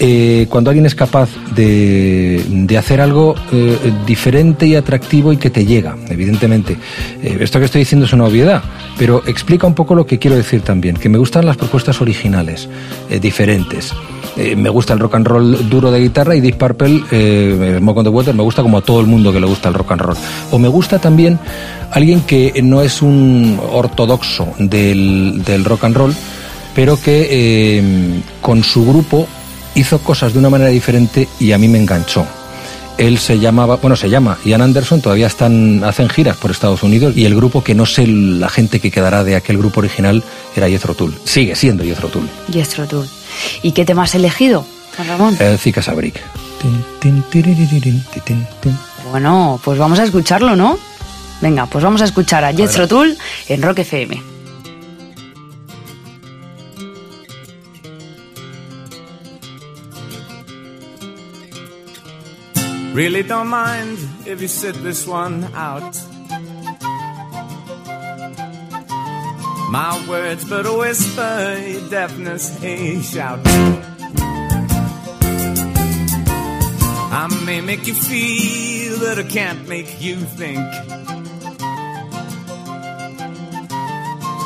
eh, 0.00 0.46
cuando 0.48 0.70
alguien 0.70 0.86
es 0.86 0.94
capaz 0.94 1.28
de, 1.54 2.44
de 2.48 2.78
hacer 2.78 3.00
algo 3.00 3.34
eh, 3.52 3.78
diferente 4.04 4.66
y 4.66 4.74
atractivo 4.74 5.32
y 5.32 5.36
que 5.36 5.50
te 5.50 5.64
llega, 5.64 5.96
evidentemente. 6.08 6.76
Eh, 7.22 7.38
esto 7.40 7.60
que 7.60 7.66
estoy 7.66 7.80
diciendo 7.80 8.06
es 8.06 8.12
una 8.12 8.24
obviedad, 8.24 8.62
pero 8.98 9.22
explica 9.26 9.66
un 9.66 9.74
poco 9.74 9.94
lo 9.94 10.04
que 10.04 10.18
quiero 10.18 10.36
decir 10.36 10.62
también, 10.62 10.96
que 10.96 11.08
me 11.08 11.18
gustan 11.18 11.46
las 11.46 11.56
propuestas 11.56 12.00
originales, 12.00 12.68
diferentes. 13.20 13.92
Me 14.56 14.68
gusta 14.68 14.94
el 14.94 14.98
rock 14.98 15.14
and 15.14 15.26
roll 15.28 15.68
duro 15.68 15.92
de 15.92 16.00
guitarra 16.00 16.34
y 16.34 16.40
Deep 16.40 16.56
Purple, 16.56 17.78
Smoke 17.78 17.98
on 17.98 18.04
the 18.04 18.10
Water, 18.10 18.34
me 18.34 18.42
gusta 18.42 18.62
como 18.62 18.78
a 18.78 18.80
todo 18.80 19.00
el 19.00 19.06
mundo 19.06 19.32
que 19.32 19.38
le 19.38 19.46
gusta 19.46 19.68
el 19.68 19.74
rock 19.74 19.92
and 19.92 20.00
roll. 20.00 20.16
O 20.50 20.58
me 20.58 20.66
gusta 20.66 20.98
también 20.98 21.38
alguien 21.92 22.20
que 22.22 22.60
no 22.64 22.82
es 22.82 23.00
un 23.00 23.60
ortodoxo 23.72 24.48
del, 24.58 25.42
del 25.44 25.64
rock 25.64 25.84
and 25.84 25.96
roll, 25.96 26.14
pero 26.74 27.00
que 27.00 28.22
con 28.40 28.64
su 28.64 28.84
grupo 28.84 29.28
hizo 29.74 29.98
cosas 30.00 30.32
de 30.32 30.38
una 30.38 30.50
manera 30.50 30.70
diferente 30.70 31.28
y 31.38 31.52
a 31.52 31.58
mí 31.58 31.68
me 31.68 31.78
enganchó. 31.78 32.26
Él 32.96 33.18
se 33.18 33.40
llamaba, 33.40 33.76
bueno, 33.76 33.96
se 33.96 34.08
llama 34.08 34.38
Ian 34.44 34.62
Anderson, 34.62 35.00
todavía 35.00 35.26
están, 35.26 35.82
hacen 35.82 36.08
giras 36.08 36.36
por 36.36 36.52
Estados 36.52 36.82
Unidos 36.84 37.16
y 37.16 37.24
el 37.24 37.34
grupo 37.34 37.64
que 37.64 37.74
no 37.74 37.86
sé 37.86 38.06
la 38.06 38.48
gente 38.48 38.78
que 38.78 38.92
quedará 38.92 39.24
de 39.24 39.34
aquel 39.34 39.58
grupo 39.58 39.80
original 39.80 40.22
era 40.54 40.68
Jethro 40.68 40.94
Tull. 40.94 41.14
Sigue 41.24 41.56
siendo 41.56 41.82
Jethro 41.82 42.08
Tull. 42.08 42.28
Yestro 42.48 42.86
Tour. 42.86 43.06
¿Y 43.62 43.72
qué 43.72 43.84
tema 43.84 44.04
has 44.04 44.14
elegido, 44.14 44.64
Ramón? 45.08 45.36
El 45.40 45.58
Zika 45.58 45.82
tin, 48.22 48.46
tin. 48.60 48.78
Bueno, 49.10 49.60
pues 49.64 49.76
vamos 49.76 49.98
a 49.98 50.04
escucharlo, 50.04 50.54
¿no? 50.54 50.78
Venga, 51.40 51.66
pues 51.66 51.82
vamos 51.82 52.00
a 52.00 52.04
escuchar 52.04 52.44
a 52.44 52.52
Jethro 52.52 52.86
Tull 52.86 53.18
en 53.48 53.62
Rock 53.62 53.80
FM. 53.80 54.33
Really 62.94 63.24
don't 63.24 63.48
mind 63.48 63.98
if 64.24 64.40
you 64.40 64.46
sit 64.46 64.76
this 64.76 65.04
one 65.04 65.42
out. 65.52 65.98
My 69.72 70.06
words 70.08 70.48
but 70.48 70.64
a 70.64 70.72
whisper, 70.72 71.58
your 71.66 71.90
deafness 71.90 72.62
a 72.62 73.02
shout. 73.02 73.40
I 77.10 77.42
may 77.44 77.60
make 77.62 77.84
you 77.88 77.94
feel, 77.94 79.00
but 79.00 79.18
I 79.18 79.24
can't 79.24 79.68
make 79.68 80.00
you 80.00 80.14
think. 80.14 80.58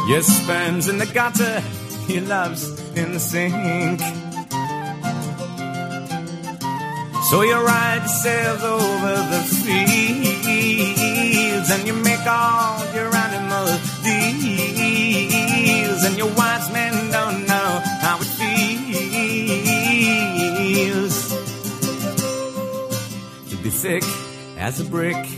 Your 0.08 0.22
sperm's 0.22 0.88
in 0.88 0.96
the 0.96 1.10
gutter, 1.12 1.62
your 2.10 2.22
love's 2.22 2.66
in 2.96 3.12
the 3.12 3.20
sink. 3.20 4.27
So 7.30 7.42
you 7.42 7.54
ride 7.56 8.08
sails 8.08 8.62
over 8.62 9.14
the 9.32 9.42
fields 9.62 10.88
and 11.70 11.86
you 11.86 11.92
make 11.92 12.26
all 12.26 12.82
your 12.94 13.14
animal 13.14 13.66
deals 14.02 14.44
and 16.04 16.16
your 16.16 16.32
wise 16.32 16.72
men 16.72 17.10
don't 17.10 17.46
know 17.46 17.82
how 18.00 18.16
it 18.18 18.26
feels 18.38 18.88
to 23.50 23.56
be 23.62 23.68
thick 23.68 24.04
as 24.56 24.80
a 24.80 24.84
brick. 24.84 25.37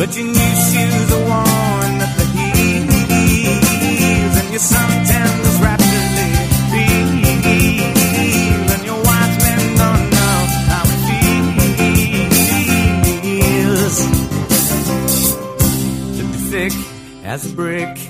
But 0.00 0.16
your 0.16 0.24
new 0.24 0.32
shoes 0.32 1.12
are 1.12 1.24
worn 1.28 2.00
at 2.00 2.16
the 2.16 2.24
heels, 2.24 2.88
and 4.40 4.48
your 4.50 4.64
suntans 4.72 5.60
rapidly 5.60 6.32
feel, 6.72 7.84
and 8.72 8.82
your 8.86 8.96
wise 9.04 9.36
men 9.44 9.62
don't 9.76 10.04
know 10.16 10.36
how 10.70 10.84
it 10.88 11.00
feels 13.20 13.96
to 16.16 16.22
be 16.24 16.38
thick 16.48 16.74
as 17.22 17.44
a 17.44 17.54
brick. 17.54 18.09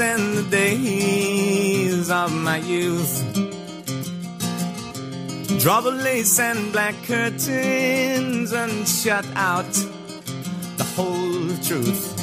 and 0.00 0.36
the 0.36 0.50
days 0.50 2.10
of 2.10 2.32
my 2.32 2.58
youth. 2.58 3.22
Draw 5.60 5.80
the 5.80 5.90
lace 5.90 6.38
and 6.38 6.72
black 6.72 6.94
curtains 7.04 8.52
and 8.52 8.86
shut 8.88 9.26
out 9.34 9.72
the 10.76 10.84
whole 10.96 11.48
truth. 11.62 12.15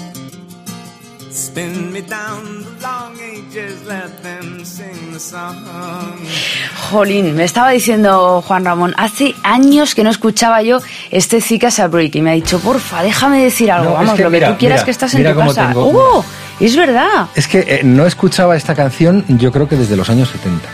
Jolín, 6.89 7.35
me 7.35 7.43
estaba 7.43 7.69
diciendo 7.71 8.41
Juan 8.45 8.65
Ramón, 8.65 8.93
hace 8.97 9.35
años 9.43 9.95
que 9.95 10.03
no 10.03 10.09
escuchaba 10.09 10.61
yo 10.61 10.79
este 11.11 11.41
Zika 11.41 11.69
a 11.77 11.87
Break 11.87 12.15
y 12.15 12.21
me 12.21 12.31
ha 12.31 12.33
dicho, 12.33 12.59
porfa, 12.59 13.03
déjame 13.03 13.43
decir 13.43 13.71
algo, 13.71 13.85
No, 13.91 13.91
es 13.91 13.99
vamos, 14.01 14.15
que 14.15 14.23
lo 14.23 14.29
que 14.29 14.35
mira, 14.37 14.47
tú 14.51 14.57
quieras 14.57 14.77
mira, 14.79 14.85
que 14.85 14.91
estás 14.91 15.13
en 15.15 15.23
tu 15.23 15.33
cómo 15.33 15.47
casa. 15.53 15.67
tengo- 15.67 15.91
¡Oh! 15.93 16.25
Es 16.59 16.75
verdad. 16.75 17.27
Es 17.35 17.47
que 17.47 17.59
eh, 17.59 17.81
no 17.83 18.05
escuchaba 18.05 18.55
esta 18.55 18.75
canción 18.75 19.25
yo 19.27 19.51
creo 19.51 19.67
que 19.67 19.75
desde 19.75 19.95
los 19.95 20.09
años 20.09 20.29
70. 20.29 20.67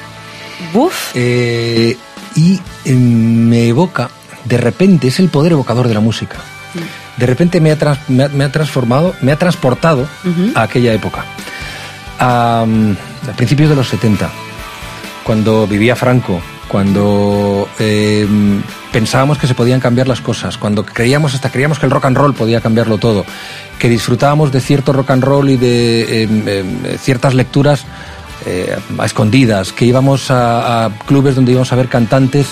Buf. 0.73 1.11
Eh, 1.15 1.97
y 2.36 2.59
eh, 2.86 2.93
me 2.93 3.67
evoca, 3.69 4.09
de 4.45 4.57
repente, 4.57 5.07
es 5.07 5.19
el 5.19 5.30
poder 5.30 5.53
evocador 5.53 5.88
de 5.88 5.93
la 5.93 5.99
música. 5.99 6.38
De 7.20 7.26
repente 7.26 7.59
me 7.59 7.72
ha, 7.72 7.78
trans- 7.78 8.07
me 8.09 8.24
ha- 8.24 8.30
me 8.30 8.43
ha 8.45 8.51
transformado, 8.51 9.13
me 9.22 9.32
ha 9.32 9.36
transportado 9.38 10.07
a 10.55 10.63
aquella 10.63 10.93
época. 10.93 11.26
A, 12.20 12.61
a 12.63 13.34
principios 13.36 13.70
de 13.70 13.76
los 13.76 13.88
70, 13.89 14.30
cuando 15.24 15.67
vivía 15.67 15.95
Franco, 15.95 16.41
cuando 16.67 17.67
eh, 17.80 18.28
pensábamos 18.91 19.38
que 19.38 19.47
se 19.47 19.55
podían 19.55 19.80
cambiar 19.80 20.07
las 20.07 20.22
cosas, 20.22 20.57
cuando 20.57 20.86
creíamos, 20.86 21.34
hasta 21.34 21.49
creíamos 21.49 21.80
que 21.80 21.86
el 21.86 21.91
rock 21.91 22.05
and 22.05 22.17
roll 22.17 22.34
podía 22.34 22.61
cambiarlo 22.61 22.97
todo, 22.97 23.26
que 23.80 23.89
disfrutábamos 23.89 24.51
de 24.51 24.59
cierto 24.61 24.93
rock 24.93 25.11
and 25.11 25.24
roll 25.24 25.49
y 25.49 25.57
de 25.57 26.24
em, 26.24 26.47
em, 26.47 26.97
ciertas 26.97 27.34
lecturas 27.34 27.86
eh, 28.45 28.78
a 28.97 29.05
escondidas, 29.05 29.72
que 29.74 29.86
íbamos 29.86 30.30
a, 30.32 30.86
a 30.86 30.89
clubes 31.07 31.36
donde 31.36 31.51
íbamos 31.51 31.72
a 31.74 31.76
ver 31.76 31.88
cantantes 31.88 32.47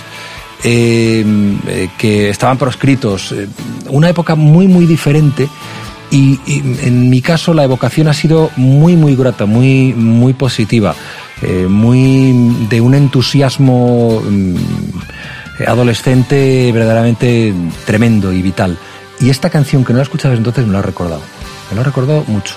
eh, 0.63 1.23
eh, 1.67 1.89
que 1.97 2.29
estaban 2.29 2.57
proscritos. 2.57 3.31
eh, 3.31 3.47
una 3.89 4.09
época 4.09 4.35
muy, 4.35 4.67
muy 4.67 4.85
diferente. 4.85 5.47
Y, 6.09 6.39
en 6.47 7.09
mi 7.09 7.21
caso 7.21 7.53
la 7.53 7.65
evocación 7.65 8.07
ha 8.07 8.13
sido 8.13 8.49
muy, 8.55 8.95
muy 8.95 9.13
grata, 9.15 9.45
muy, 9.45 9.93
muy 9.93 10.33
positiva, 10.33 10.95
eh, 11.41 11.67
muy 11.67 12.31
de 12.69 12.79
un 12.79 12.95
entusiasmo 12.95 14.21
mm, 14.21 14.55
adolescente 15.67 16.71
verdaderamente 16.71 17.53
tremendo 17.85 18.31
y 18.31 18.41
vital. 18.41 18.77
Y 19.19 19.29
esta 19.29 19.49
canción 19.49 19.83
que 19.83 19.91
no 19.91 19.97
la 19.97 20.03
escuchaba 20.03 20.31
desde 20.31 20.39
entonces 20.39 20.65
me 20.65 20.73
la 20.73 20.79
ha 20.79 20.83
recordado. 20.83 21.21
Me 21.69 21.75
lo 21.75 21.81
ha 21.81 21.83
recordado 21.83 22.23
mucho. 22.27 22.55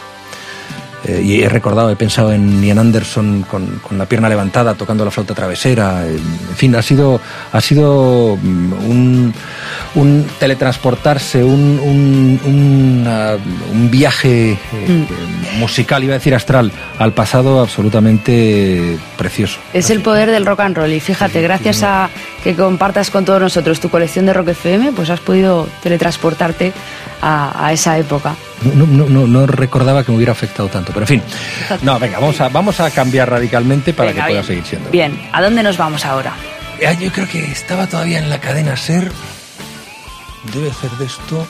Eh, 1.05 1.23
y 1.25 1.43
he 1.43 1.49
recordado, 1.49 1.91
he 1.91 1.97
pensado 1.97 2.33
en 2.33 2.63
Ian 2.63 2.79
Anderson 2.79 3.43
con, 3.51 3.81
con 3.87 3.97
la 3.97 4.05
pierna 4.07 4.29
levantada 4.29 4.75
tocando 4.75 5.05
la 5.05 5.11
flauta 5.11 5.35
travesera. 5.35 6.07
eh, 6.07 6.17
en 6.17 6.57
fin, 6.57 6.75
ha 6.77 6.83
sido, 6.83 7.21
ha 7.53 7.61
sido 7.61 8.37
mm, 8.41 8.73
un, 8.91 9.35
un 9.95 10.27
teletransportarse, 10.39 11.43
un, 11.43 11.81
un, 11.83 12.41
un, 12.45 13.09
un 13.73 13.91
viaje 13.91 14.51
eh, 14.53 14.59
eh, 14.73 15.07
musical, 15.59 16.05
iba 16.05 16.15
a 16.15 16.19
decir 16.19 16.35
astral, 16.35 16.71
al 16.99 17.13
pasado 17.13 17.61
absolutamente 17.61 18.99
precioso. 19.17 19.59
Es 19.73 19.89
el 19.91 20.01
poder 20.03 20.31
del 20.31 20.45
rock 20.45 20.61
and 20.61 20.77
roll 20.77 20.93
y 20.93 21.01
fíjate, 21.01 21.41
gracias 21.41 21.83
a 21.83 22.11
que 22.45 22.55
compartas 22.55 23.11
con 23.11 23.25
todos 23.25 23.41
nosotros 23.41 23.81
tu 23.81 23.89
colección 23.89 24.27
de 24.27 24.33
Rock 24.35 24.49
FM, 24.49 24.93
pues 24.93 25.09
has 25.11 25.21
podido 25.21 25.67
teletransportarte 25.83 26.73
a, 27.23 27.67
a 27.67 27.73
esa 27.73 27.99
época. 27.99 28.35
No, 28.63 28.87
no, 28.87 29.07
no, 29.09 29.27
no 29.27 29.47
recordaba 29.47 30.05
que 30.05 30.11
me 30.13 30.17
hubiera 30.17 30.33
afectado 30.33 30.69
tanto, 30.69 30.93
pero 30.93 31.05
en 31.05 31.09
fin. 31.09 31.23
No, 31.83 31.99
venga, 31.99 32.19
vamos 32.19 32.41
a, 32.41 32.49
vamos 32.49 32.79
a 32.81 32.91
cambiar 32.91 33.31
radicalmente 33.31 33.93
para 33.95 34.11
Venga, 34.11 34.25
que 34.25 34.29
pueda 34.31 34.41
bien. 34.43 34.47
seguir 34.49 34.65
siendo. 34.67 34.91
Bien, 34.91 35.29
¿a 35.33 35.41
dónde 35.43 35.63
nos 35.63 35.77
vamos 35.79 36.05
ahora? 36.05 36.35
Ah, 36.87 36.93
Yo 36.93 37.11
creo 37.13 37.29
que 37.29 37.43
estaba 37.51 37.87
todavía 37.87 38.19
en 38.19 38.29
la 38.31 38.41
cadena 38.41 38.77
Ser. 38.77 39.11
Debe 40.55 40.73
ser 40.73 40.91
de 40.93 41.05
esto 41.07 41.47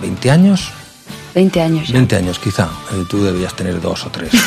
20 0.00 0.30
años. 0.30 0.70
20 1.34 1.60
años 1.62 1.88
ya. 1.88 1.94
20 1.94 2.16
años 2.16 2.38
quizá. 2.38 2.68
Eh, 2.92 3.04
Tú 3.08 3.24
debías 3.24 3.54
tener 3.54 3.80
dos 3.80 4.04
o 4.06 4.10
tres. 4.10 4.30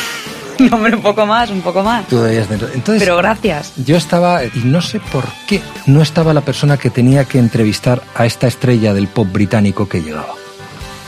No, 0.60 0.76
hombre, 0.78 0.96
un 0.96 1.04
poco 1.04 1.24
más, 1.28 1.52
un 1.52 1.62
poco 1.62 1.84
más. 1.84 2.08
Tú 2.08 2.20
debías 2.20 2.48
tener... 2.48 2.72
Entonces, 2.74 3.04
Pero 3.04 3.16
gracias. 3.18 3.74
yo 3.76 3.96
estaba, 3.96 4.44
y 4.44 4.50
no 4.64 4.82
sé 4.82 5.00
por 5.00 5.24
qué, 5.48 5.62
no 5.86 6.02
estaba 6.02 6.34
la 6.34 6.42
persona 6.42 6.78
que 6.78 6.90
tenía 6.90 7.26
que 7.26 7.38
entrevistar 7.38 8.02
a 8.16 8.26
esta 8.26 8.48
estrella 8.48 8.92
del 8.96 9.06
pop 9.08 9.28
británico 9.32 9.88
que 9.88 10.02
llegaba. 10.02 10.34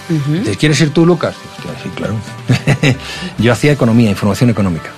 Ujú. 0.09 0.43
¿Te 0.43 0.55
quieres 0.55 0.79
ir 0.81 0.91
tú, 0.91 1.05
Lucas? 1.05 1.35
Hostia, 1.57 1.71
sí, 1.83 1.89
claro. 1.95 2.15
yo 3.37 3.53
hacía 3.53 3.71
economía, 3.71 4.09
información 4.09 4.49
económica. 4.49 4.89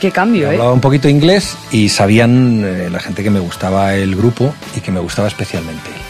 Qué 0.00 0.10
cambio, 0.10 0.50
¿eh? 0.50 0.54
Hablaba 0.54 0.72
un 0.72 0.80
poquito 0.80 1.08
inglés 1.08 1.56
y 1.70 1.88
sabían 1.88 2.62
eh, 2.64 2.90
la 2.90 3.00
gente 3.00 3.22
que 3.22 3.30
me 3.30 3.40
gustaba 3.40 3.94
el 3.94 4.14
grupo 4.14 4.54
y 4.76 4.80
que 4.80 4.92
me 4.92 5.00
gustaba 5.00 5.26
especialmente 5.28 5.88
él. 5.88 6.02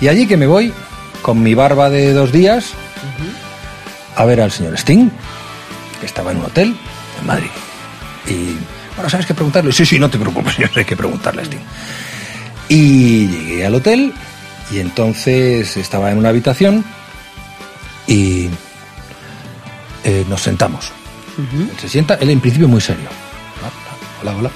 Y 0.00 0.08
allí 0.08 0.26
que 0.26 0.36
me 0.36 0.46
voy, 0.46 0.72
con 1.20 1.42
mi 1.42 1.54
barba 1.54 1.90
de 1.90 2.14
dos 2.14 2.32
días, 2.32 2.72
a 4.16 4.24
ver 4.24 4.40
al 4.40 4.50
señor 4.50 4.74
Sting, 4.74 5.10
que 6.00 6.06
estaba 6.06 6.32
en 6.32 6.38
un 6.38 6.46
hotel 6.46 6.74
en 7.20 7.26
Madrid. 7.26 7.50
Y, 8.26 8.56
bueno, 8.96 9.10
¿sabes 9.10 9.26
qué 9.26 9.34
preguntarle? 9.34 9.72
Sí, 9.72 9.84
sí, 9.84 9.98
no 9.98 10.08
te 10.08 10.18
preocupes, 10.18 10.56
yo 10.58 10.66
sé 10.68 10.84
qué 10.86 10.96
preguntarle 10.96 11.42
a 11.42 11.44
Sting. 11.44 11.60
Y 12.70 13.26
llegué 13.28 13.66
al 13.66 13.74
hotel 13.74 14.14
y 14.70 14.78
entonces 14.78 15.76
estaba 15.76 16.10
en 16.10 16.18
una 16.18 16.30
habitación 16.30 16.84
y 18.10 18.50
eh, 20.04 20.26
nos 20.28 20.42
sentamos. 20.42 20.92
Se 21.80 21.88
sienta, 21.88 22.16
él 22.16 22.28
en 22.28 22.40
principio 22.40 22.68
muy 22.68 22.82
serio. 22.82 23.08
Hola, 24.20 24.36
hola. 24.36 24.50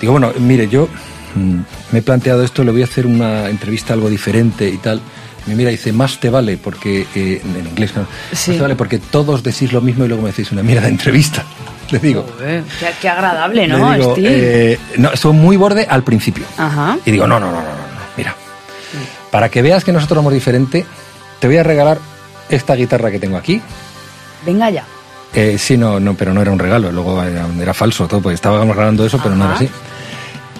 Digo, 0.00 0.12
bueno, 0.12 0.32
mire, 0.38 0.66
yo 0.68 0.88
mm, 1.34 1.58
me 1.90 1.98
he 1.98 2.02
planteado 2.02 2.42
esto, 2.42 2.64
le 2.64 2.70
voy 2.70 2.80
a 2.80 2.84
hacer 2.84 3.06
una 3.06 3.50
entrevista 3.50 3.92
algo 3.92 4.08
diferente 4.08 4.68
y 4.68 4.78
tal. 4.78 5.02
Me 5.46 5.56
mira 5.56 5.70
y 5.70 5.72
dice, 5.72 5.92
más 5.92 6.18
te 6.20 6.30
vale, 6.30 6.56
porque, 6.56 7.06
eh, 7.14 7.42
en 7.44 7.66
inglés, 7.66 7.94
¿no? 7.96 8.06
Sí. 8.32 8.52
más 8.52 8.56
te 8.56 8.62
vale 8.62 8.76
porque 8.76 8.98
todos 8.98 9.42
decís 9.42 9.72
lo 9.72 9.80
mismo 9.80 10.04
y 10.04 10.08
luego 10.08 10.22
me 10.22 10.30
decís 10.30 10.50
una 10.52 10.62
mierda 10.62 10.82
de 10.82 10.90
entrevista. 10.90 11.44
Le 11.90 11.98
digo. 11.98 12.24
Joder, 12.38 12.62
qué, 12.80 12.86
qué 13.02 13.08
agradable, 13.08 13.66
le 13.66 13.76
¿no, 13.76 13.92
digo, 13.92 14.14
eh, 14.16 14.78
no, 14.96 15.12
estuvo 15.12 15.34
muy 15.34 15.58
borde 15.58 15.86
al 15.90 16.02
principio. 16.02 16.44
Ajá. 16.56 16.96
Y 17.04 17.10
digo, 17.10 17.26
no, 17.26 17.38
no, 17.38 17.50
no, 17.50 17.60
no, 17.60 17.68
no. 17.68 18.02
Mira, 18.16 18.34
para 19.30 19.50
que 19.50 19.60
veas 19.60 19.84
que 19.84 19.92
nosotros 19.92 20.16
somos 20.16 20.32
diferente, 20.32 20.86
te 21.38 21.46
voy 21.48 21.58
a 21.58 21.62
regalar 21.62 21.98
esta 22.52 22.74
guitarra 22.74 23.10
que 23.10 23.18
tengo 23.18 23.36
aquí. 23.36 23.60
Venga 24.46 24.70
ya. 24.70 24.84
Eh, 25.34 25.56
sí, 25.58 25.76
no, 25.76 25.98
no, 25.98 26.14
pero 26.14 26.34
no 26.34 26.42
era 26.42 26.50
un 26.50 26.58
regalo, 26.58 26.92
luego 26.92 27.22
era, 27.22 27.46
era 27.60 27.72
falso 27.74 28.06
todo, 28.06 28.20
porque 28.20 28.34
estábamos 28.34 28.76
grabando 28.76 29.04
eso, 29.06 29.18
pero 29.22 29.34
no 29.34 29.44
era 29.44 29.54
Ajá. 29.54 29.64
así. 29.64 29.70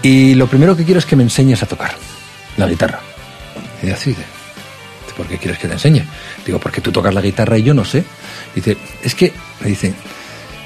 Y 0.02 0.34
lo 0.34 0.46
primero 0.46 0.76
que 0.76 0.84
quiero 0.84 0.98
es 0.98 1.06
que 1.06 1.14
me 1.16 1.22
enseñes 1.22 1.62
a 1.62 1.66
tocar 1.66 1.92
la 2.56 2.66
guitarra. 2.66 3.00
Y 3.82 3.90
así, 3.90 4.10
dice, 4.10 4.22
¿por 5.16 5.26
qué 5.26 5.36
quieres 5.38 5.58
que 5.58 5.68
te 5.68 5.74
enseñe? 5.74 6.02
Digo, 6.46 6.58
porque 6.58 6.80
tú 6.80 6.90
tocas 6.90 7.12
la 7.12 7.20
guitarra 7.20 7.58
y 7.58 7.62
yo 7.62 7.74
no 7.74 7.84
sé. 7.84 8.02
Dice, 8.54 8.76
es 9.02 9.14
que, 9.14 9.32
me 9.60 9.68
dice, 9.68 9.92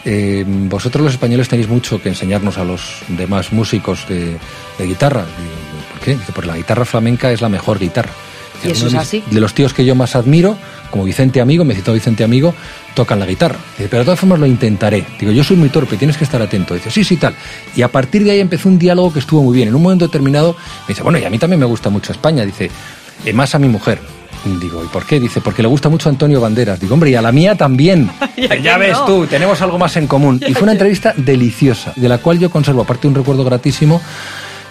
eh, 0.04 0.44
vosotros 0.46 1.02
los 1.04 1.12
españoles 1.14 1.48
tenéis 1.48 1.68
mucho 1.68 2.00
que 2.00 2.08
enseñarnos 2.08 2.58
a 2.58 2.64
los 2.64 3.00
demás 3.08 3.52
músicos 3.52 4.06
de, 4.08 4.36
de 4.78 4.86
guitarra. 4.86 5.22
Digo, 5.22 5.90
¿por 5.92 6.00
qué? 6.00 6.10
Dice, 6.16 6.32
porque 6.32 6.48
la 6.48 6.56
guitarra 6.56 6.84
flamenca 6.84 7.32
es 7.32 7.40
la 7.40 7.48
mejor 7.48 7.78
guitarra. 7.80 8.12
Dice, 8.54 8.68
¿Y 8.68 8.72
eso 8.72 8.82
"Uno 8.82 8.90
de 8.92 8.96
es 8.98 9.02
así? 9.02 9.24
De 9.30 9.40
los 9.40 9.52
tíos 9.52 9.74
que 9.74 9.84
yo 9.84 9.94
más 9.94 10.14
admiro, 10.16 10.56
como 10.90 11.04
Vicente 11.04 11.40
Amigo, 11.40 11.64
me 11.64 11.74
citó 11.74 11.92
Vicente 11.92 12.24
Amigo, 12.24 12.54
tocan 12.94 13.18
la 13.18 13.26
guitarra. 13.26 13.56
Dice, 13.76 13.88
pero 13.88 14.00
de 14.00 14.04
todas 14.06 14.20
formas 14.20 14.38
lo 14.38 14.46
intentaré. 14.46 15.04
Digo, 15.18 15.32
yo 15.32 15.44
soy 15.44 15.56
muy 15.56 15.68
torpe, 15.68 15.96
tienes 15.96 16.16
que 16.16 16.24
estar 16.24 16.40
atento. 16.40 16.74
Dice, 16.74 16.90
sí, 16.90 17.04
sí, 17.04 17.16
tal. 17.16 17.34
Y 17.74 17.82
a 17.82 17.88
partir 17.88 18.24
de 18.24 18.30
ahí 18.32 18.40
empezó 18.40 18.68
un 18.68 18.78
diálogo 18.78 19.12
que 19.12 19.18
estuvo 19.18 19.42
muy 19.42 19.56
bien. 19.56 19.68
En 19.68 19.74
un 19.74 19.82
momento 19.82 20.06
determinado 20.06 20.52
me 20.54 20.88
dice, 20.88 21.02
bueno, 21.02 21.18
y 21.18 21.24
a 21.24 21.30
mí 21.30 21.38
también 21.38 21.60
me 21.60 21.66
gusta 21.66 21.90
mucho 21.90 22.12
España. 22.12 22.44
Dice, 22.44 22.70
"eh, 23.24 23.32
más 23.32 23.54
a 23.54 23.58
mi 23.58 23.68
mujer. 23.68 24.00
Digo, 24.60 24.84
¿y 24.84 24.86
por 24.88 25.04
qué? 25.04 25.18
Dice, 25.18 25.40
porque 25.40 25.60
le 25.60 25.66
gusta 25.68 25.88
mucho 25.88 26.08
Antonio 26.08 26.40
Banderas. 26.40 26.78
Digo, 26.78 26.94
hombre, 26.94 27.10
y 27.10 27.16
a 27.16 27.22
la 27.22 27.32
mía 27.32 27.56
también. 27.56 28.08
¿Y 28.36 28.44
a 28.52 28.54
ya 28.54 28.78
ves 28.78 28.92
no? 28.92 29.04
tú, 29.04 29.26
tenemos 29.26 29.60
algo 29.60 29.76
más 29.76 29.96
en 29.96 30.06
común. 30.06 30.40
Y 30.46 30.52
fue 30.54 30.62
una 30.64 30.72
entrevista 30.72 31.12
deliciosa, 31.16 31.92
de 31.96 32.08
la 32.08 32.18
cual 32.18 32.38
yo 32.38 32.48
conservo, 32.48 32.82
aparte 32.82 33.08
un 33.08 33.14
recuerdo 33.16 33.42
gratísimo, 33.44 34.00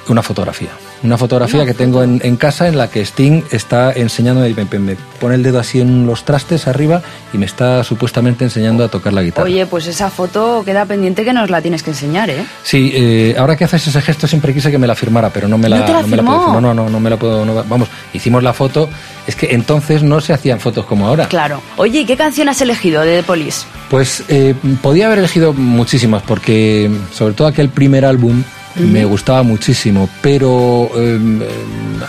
una 0.07 0.21
fotografía. 0.23 0.69
Una 1.03 1.17
fotografía 1.17 1.65
que 1.65 1.73
tengo 1.73 2.01
en, 2.03 2.19
en 2.23 2.35
casa 2.35 2.67
en 2.67 2.77
la 2.77 2.89
que 2.89 3.01
Sting 3.01 3.43
está 3.51 3.91
enseñando, 3.91 4.41
me, 4.41 4.79
me 4.79 4.95
pone 5.19 5.35
el 5.35 5.43
dedo 5.43 5.59
así 5.59 5.79
en 5.81 6.07
los 6.07 6.23
trastes 6.25 6.67
arriba 6.67 7.01
y 7.33 7.37
me 7.37 7.45
está 7.45 7.83
supuestamente 7.83 8.43
enseñando 8.43 8.83
a 8.83 8.87
tocar 8.87 9.13
la 9.13 9.21
guitarra. 9.21 9.45
Oye, 9.45 9.65
pues 9.67 9.85
esa 9.87 10.09
foto 10.09 10.63
queda 10.65 10.85
pendiente 10.85 11.23
que 11.23 11.33
nos 11.33 11.49
la 11.49 11.61
tienes 11.61 11.83
que 11.83 11.91
enseñar, 11.91 12.29
¿eh? 12.29 12.43
Sí, 12.63 12.91
eh, 12.95 13.35
ahora 13.37 13.55
que 13.55 13.65
haces 13.65 13.85
ese 13.87 14.01
gesto 14.01 14.25
siempre 14.27 14.53
quise 14.53 14.71
que 14.71 14.77
me 14.77 14.87
la 14.87 14.95
firmara, 14.95 15.29
pero 15.29 15.47
no 15.47 15.57
me 15.57 15.69
la, 15.69 15.79
¿No 15.79 15.85
te 15.85 15.91
la 15.91 15.97
me 16.01 16.03
puedo 16.03 16.15
firmó? 16.17 16.31
firmar. 16.45 16.61
No, 16.61 16.73
no, 16.73 16.83
no, 16.85 16.89
no 16.89 16.99
me 16.99 17.09
la 17.09 17.17
puedo. 17.17 17.45
no- 17.45 17.63
vamos, 17.65 17.87
hicimos 18.13 18.41
la 18.41 18.53
foto. 18.53 18.89
Es 19.27 19.35
que 19.35 19.53
entonces 19.53 20.01
no 20.03 20.21
se 20.21 20.33
hacían 20.33 20.59
fotos 20.59 20.85
como 20.85 21.07
ahora. 21.07 21.27
Claro. 21.27 21.61
Oye, 21.77 22.01
¿y 22.01 22.05
qué 22.05 22.15
canción 22.15 22.47
has 22.49 22.61
elegido 22.61 23.01
de 23.01 23.17
The 23.17 23.23
Police? 23.23 23.65
Pues 23.89 24.23
eh, 24.29 24.53
podía 24.81 25.07
haber 25.07 25.19
elegido 25.19 25.51
muchísimas, 25.53 26.21
porque 26.23 26.89
sobre 27.11 27.33
todo 27.33 27.47
aquel 27.47 27.69
primer 27.69 28.05
álbum 28.05 28.43
me 28.77 29.05
gustaba 29.05 29.43
muchísimo, 29.43 30.09
pero 30.21 30.89
eh, 30.95 31.19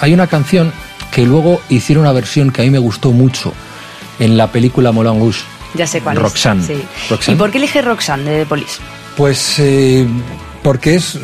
hay 0.00 0.12
una 0.14 0.26
canción 0.26 0.72
que 1.10 1.24
luego 1.24 1.60
hicieron 1.68 2.02
una 2.04 2.12
versión 2.12 2.50
que 2.50 2.62
a 2.62 2.64
mí 2.64 2.70
me 2.70 2.78
gustó 2.78 3.12
mucho 3.12 3.52
en 4.18 4.36
la 4.36 4.50
película 4.50 4.92
Moulin 4.92 5.18
Rouge. 5.20 5.40
Ya 5.74 5.86
sé 5.86 6.00
cuál 6.00 6.16
Roxanne. 6.16 6.60
es. 6.62 6.66
Sí. 6.68 6.84
Roxanne. 7.10 7.36
¿Y 7.36 7.38
por 7.38 7.50
qué 7.50 7.58
elige 7.58 7.82
Roxanne 7.82 8.30
de 8.30 8.38
The 8.40 8.46
Police? 8.46 8.78
Pues 9.16 9.58
eh, 9.58 10.06
porque 10.66 10.96
es 10.96 11.16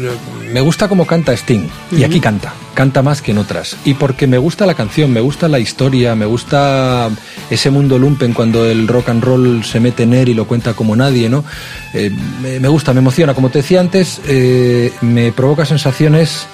me 0.53 0.61
gusta 0.61 0.86
cómo 0.86 1.05
canta 1.05 1.32
Sting 1.32 1.66
y 1.90 2.05
aquí 2.05 2.20
canta, 2.20 2.55
canta 2.74 3.03
más 3.03 3.22
que 3.22 3.32
en 3.32 3.38
otras 3.38 3.76
y 3.84 3.95
porque 3.95 4.28
me 4.28 4.38
gusta 4.38 4.66
la 4.66 4.74
canción, 4.74 5.12
me 5.12 5.20
gusta 5.20 5.49
la 5.49 5.59
historia, 5.59 6.14
me 6.14 6.26
gusta 6.26 7.11
ese 7.51 7.68
mundo 7.68 7.99
lumpen 7.99 8.34
cuando 8.34 8.70
el 8.70 8.86
rock 8.86 9.09
and 9.09 9.24
roll 9.24 9.64
se 9.64 9.80
mete 9.80 10.05
en 10.05 10.14
él 10.14 10.28
y 10.28 10.34
lo 10.34 10.47
cuenta 10.47 10.74
como 10.74 10.95
nadie, 10.95 11.28
¿no? 11.28 11.45
Eh, 11.93 12.12
me, 12.40 12.61
me 12.61 12.68
gusta, 12.68 12.93
me 12.93 13.01
emociona, 13.01 13.34
como 13.34 13.51
te 13.51 13.62
decía 13.62 13.80
antes, 13.80 14.20
eh, 14.28 14.93
me 15.01 15.32
provoca 15.32 15.64
sensaciones 15.64 16.47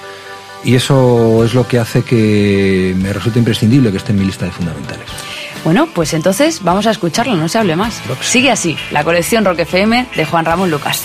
y 0.64 0.74
eso 0.74 1.44
es 1.44 1.52
lo 1.52 1.68
que 1.68 1.78
hace 1.78 2.04
que 2.04 2.96
me 2.96 3.12
resulte 3.12 3.38
imprescindible 3.38 3.90
que 3.90 3.98
esté 3.98 4.12
en 4.12 4.20
mi 4.20 4.24
lista 4.24 4.46
de 4.46 4.52
fundamentales. 4.52 5.10
Bueno, 5.62 5.88
pues 5.94 6.14
entonces 6.14 6.62
vamos 6.62 6.86
a 6.86 6.90
escucharlo, 6.90 7.36
no 7.36 7.50
se 7.50 7.58
hable 7.58 7.76
más. 7.76 8.00
Sigue 8.22 8.50
así, 8.50 8.78
la 8.92 9.04
colección 9.04 9.44
Rock 9.44 9.58
FM 9.58 10.06
de 10.16 10.24
Juan 10.24 10.46
Ramón 10.46 10.70
Lucas. 10.70 11.02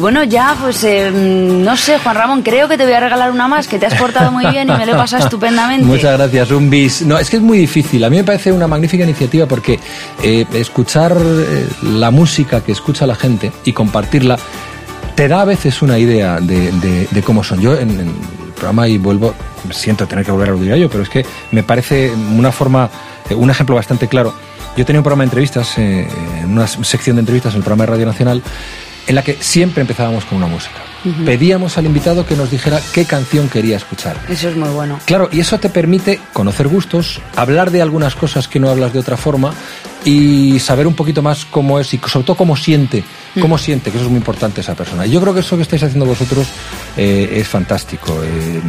Bueno, 0.00 0.24
ya, 0.24 0.56
pues 0.60 0.82
eh, 0.84 1.10
no 1.12 1.76
sé, 1.76 1.98
Juan 1.98 2.16
Ramón, 2.16 2.42
creo 2.42 2.68
que 2.68 2.76
te 2.76 2.84
voy 2.84 2.94
a 2.94 3.00
regalar 3.00 3.30
una 3.30 3.48
más, 3.48 3.68
que 3.68 3.78
te 3.78 3.86
has 3.86 3.94
portado 3.94 4.32
muy 4.32 4.46
bien 4.46 4.68
y 4.68 4.72
me 4.72 4.86
lo 4.86 4.92
he 4.92 4.96
pasado 4.96 5.24
estupendamente. 5.24 5.84
Muchas 5.84 6.16
gracias, 6.18 6.50
un 6.50 6.70
bis. 6.70 7.02
No, 7.02 7.18
es 7.18 7.30
que 7.30 7.36
es 7.36 7.42
muy 7.42 7.58
difícil. 7.58 8.02
A 8.04 8.10
mí 8.10 8.16
me 8.16 8.24
parece 8.24 8.52
una 8.52 8.66
magnífica 8.66 9.04
iniciativa 9.04 9.46
porque 9.46 9.78
eh, 10.22 10.46
escuchar 10.54 11.16
eh, 11.16 11.68
la 11.82 12.10
música 12.10 12.62
que 12.62 12.72
escucha 12.72 13.06
la 13.06 13.14
gente 13.14 13.52
y 13.64 13.72
compartirla 13.72 14.38
te 15.14 15.28
da 15.28 15.42
a 15.42 15.44
veces 15.44 15.82
una 15.82 15.98
idea 15.98 16.40
de, 16.40 17.22
cómo 17.24 17.44
son. 17.44 17.60
Yo 17.60 17.74
en, 17.74 17.90
el 17.90 18.52
programa 18.54 18.88
y 18.88 18.96
vuelvo, 18.96 19.34
siento 19.70 20.06
tener 20.06 20.24
que 20.24 20.32
volver 20.32 20.48
a 20.48 20.52
aludir 20.52 20.72
a 20.72 20.76
ello, 20.76 20.88
pero 20.90 21.02
es 21.02 21.10
que 21.10 21.26
me 21.50 21.62
parece 21.62 22.10
una 22.10 22.52
forma, 22.52 22.88
eh, 23.28 23.34
un 23.34 23.50
ejemplo 23.50 23.76
bastante 23.76 24.08
claro. 24.08 24.32
Yo 24.76 24.86
tenía 24.86 25.00
un 25.00 25.04
programa 25.04 25.24
de 25.24 25.26
entrevistas, 25.26 25.76
eh, 25.76 26.08
una 26.46 26.66
sección 26.66 27.16
de 27.16 27.20
entrevistas 27.20 27.52
en 27.52 27.58
el 27.58 27.64
programa 27.64 27.84
de 27.84 27.90
Radio 27.90 28.06
Nacional, 28.06 28.42
en 29.10 29.16
la 29.16 29.24
que 29.24 29.36
siempre 29.40 29.80
empezábamos 29.80 30.24
con 30.24 30.38
una 30.38 30.46
música. 30.46 30.76
Pedíamos 31.24 31.76
al 31.76 31.86
invitado 31.86 32.24
que 32.24 32.36
nos 32.36 32.48
dijera 32.48 32.80
qué 32.92 33.04
canción 33.04 33.48
quería 33.48 33.76
escuchar. 33.76 34.16
Eso 34.28 34.50
es 34.50 34.56
muy 34.56 34.68
bueno. 34.68 35.00
Claro, 35.04 35.28
y 35.32 35.40
eso 35.40 35.58
te 35.58 35.68
permite 35.68 36.20
conocer 36.32 36.68
gustos, 36.68 37.20
hablar 37.34 37.72
de 37.72 37.82
algunas 37.82 38.14
cosas 38.14 38.46
que 38.46 38.60
no 38.60 38.68
hablas 38.68 38.92
de 38.92 39.00
otra 39.00 39.16
forma 39.16 39.52
y 40.04 40.60
saber 40.60 40.86
un 40.86 40.94
poquito 40.94 41.22
más 41.22 41.44
cómo 41.44 41.80
es 41.80 41.92
y 41.92 41.98
sobre 41.98 42.24
todo 42.24 42.36
cómo 42.36 42.56
siente, 42.56 43.02
cómo 43.40 43.58
siente, 43.58 43.90
que 43.90 43.96
eso 43.96 44.06
es 44.06 44.10
muy 44.10 44.18
importante 44.18 44.60
esa 44.60 44.76
persona. 44.76 45.04
Y 45.06 45.10
yo 45.10 45.20
creo 45.20 45.34
que 45.34 45.40
eso 45.40 45.56
que 45.56 45.62
estáis 45.62 45.82
haciendo 45.82 46.06
vosotros 46.06 46.46
eh, 46.96 47.30
es 47.32 47.48
fantástico. 47.48 48.22
Eh, 48.22 48.60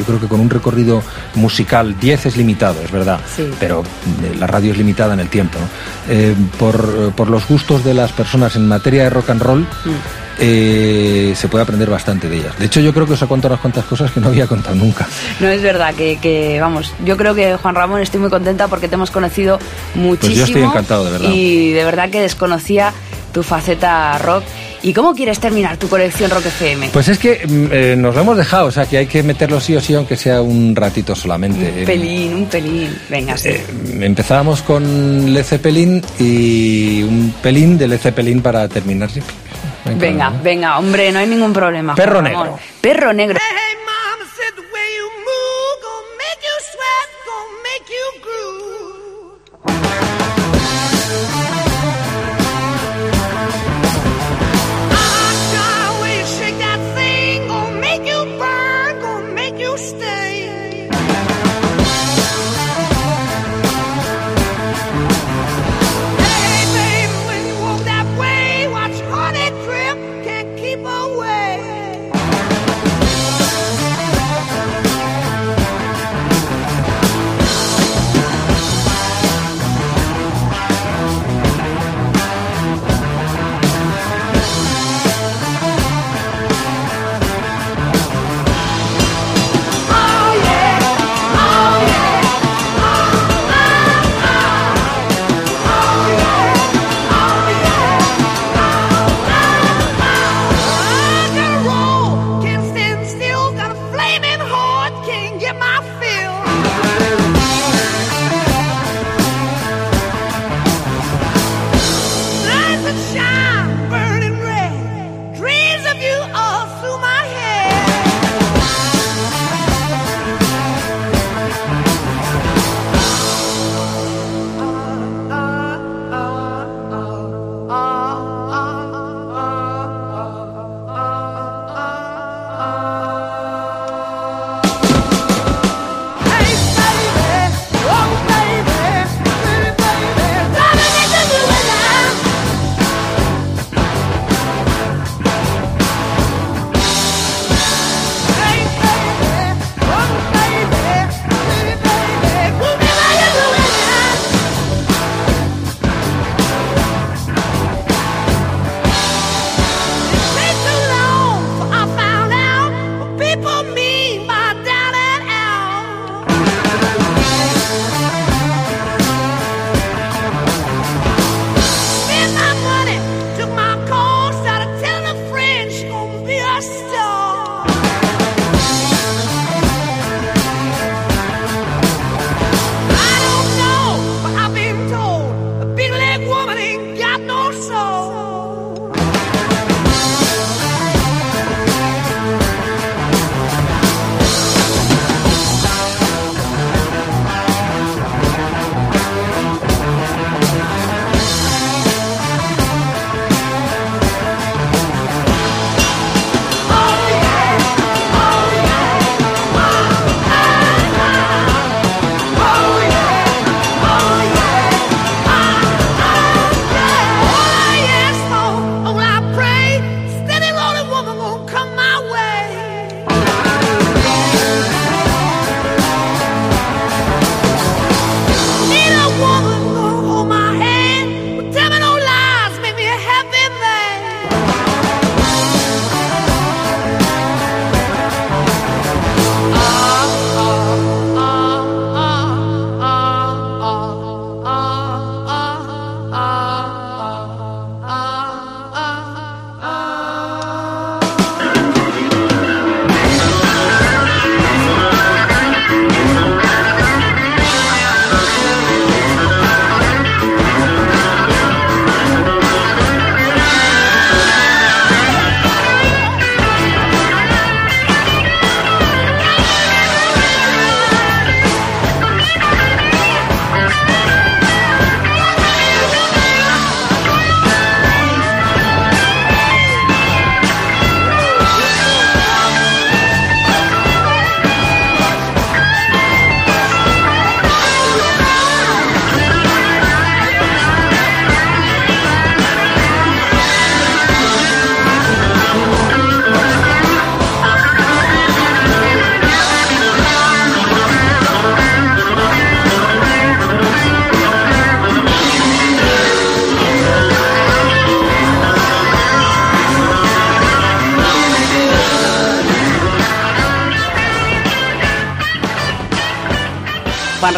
yo 0.00 0.04
creo 0.06 0.18
que 0.20 0.26
con 0.26 0.40
un 0.40 0.50
recorrido 0.50 1.02
musical, 1.34 1.94
10 2.00 2.26
es 2.26 2.36
limitado, 2.36 2.80
es 2.82 2.90
verdad, 2.90 3.20
Sí. 3.36 3.48
pero 3.60 3.82
eh, 4.24 4.34
la 4.38 4.46
radio 4.46 4.72
es 4.72 4.78
limitada 4.78 5.14
en 5.14 5.20
el 5.20 5.28
tiempo. 5.28 5.58
¿no? 5.58 5.66
Eh, 6.12 6.34
por, 6.58 7.12
por 7.12 7.28
los 7.28 7.46
gustos 7.46 7.84
de 7.84 7.94
las 7.94 8.12
personas 8.12 8.56
en 8.56 8.66
materia 8.66 9.04
de 9.04 9.10
rock 9.10 9.30
and 9.30 9.42
roll, 9.42 9.66
eh, 10.38 11.34
se 11.36 11.48
puede 11.48 11.62
aprender 11.64 11.90
bastante 11.90 12.28
de 12.28 12.38
ellas. 12.38 12.58
De 12.58 12.64
hecho, 12.66 12.80
yo 12.80 12.94
creo 12.94 13.06
que 13.06 13.12
os 13.12 13.22
he 13.22 13.26
contado 13.26 13.52
unas 13.54 13.60
cuantas 13.60 13.84
cosas 13.84 14.10
que 14.10 14.20
no 14.20 14.28
había 14.28 14.46
contado 14.46 14.74
nunca. 14.74 15.06
No 15.38 15.48
es 15.48 15.60
verdad 15.62 15.94
que, 15.94 16.18
que, 16.18 16.58
vamos, 16.60 16.92
yo 17.04 17.16
creo 17.16 17.34
que 17.34 17.56
Juan 17.56 17.74
Ramón 17.74 18.00
estoy 18.00 18.20
muy 18.20 18.30
contenta 18.30 18.66
porque 18.68 18.88
te 18.88 18.94
hemos 18.94 19.10
conocido 19.10 19.58
muchísimo. 19.94 20.18
Pues 20.20 20.36
yo 20.36 20.44
estoy 20.44 20.62
encantado, 20.62 21.04
de 21.04 21.10
verdad. 21.12 21.30
Y 21.30 21.72
de 21.72 21.84
verdad 21.84 22.10
que 22.10 22.20
desconocía 22.22 22.92
tu 23.32 23.42
faceta 23.42 24.16
rock. 24.18 24.44
¿Y 24.82 24.92
cómo 24.94 25.14
quieres 25.14 25.38
terminar 25.38 25.76
tu 25.76 25.88
colección 25.88 26.30
Rock 26.30 26.46
FM? 26.46 26.88
Pues 26.92 27.08
es 27.08 27.18
que 27.18 27.46
mm, 27.46 27.66
eh, 27.70 27.94
nos 27.98 28.14
lo 28.14 28.22
hemos 28.22 28.36
dejado, 28.36 28.66
o 28.66 28.70
sea 28.70 28.86
que 28.86 28.96
hay 28.98 29.06
que 29.06 29.22
meterlo 29.22 29.60
sí 29.60 29.76
o 29.76 29.80
sí, 29.80 29.94
aunque 29.94 30.16
sea 30.16 30.40
un 30.40 30.74
ratito 30.74 31.14
solamente. 31.14 31.70
un 31.70 31.78
Eh, 31.80 31.84
pelín, 31.86 32.34
un 32.34 32.46
pelín. 32.46 32.98
Venga, 33.08 33.36
sí. 33.36 33.50
eh, 33.50 33.64
empezábamos 34.00 34.62
con 34.62 35.32
Led 35.32 35.44
Zeppelin 35.44 36.02
y 36.18 37.02
un 37.02 37.34
pelín 37.42 37.76
de 37.76 37.88
Led 37.88 37.98
Zeppelin 38.00 38.40
para 38.40 38.68
terminar. 38.68 39.10
sí. 39.10 39.20
venga, 39.96 40.30
venga, 40.42 40.78
hombre, 40.78 41.12
no 41.12 41.18
hay 41.18 41.26
ningún 41.26 41.52
problema. 41.52 41.94
Perro 41.94 42.22
negro. 42.22 42.58
Perro 42.80 43.12
negro. 43.12 43.38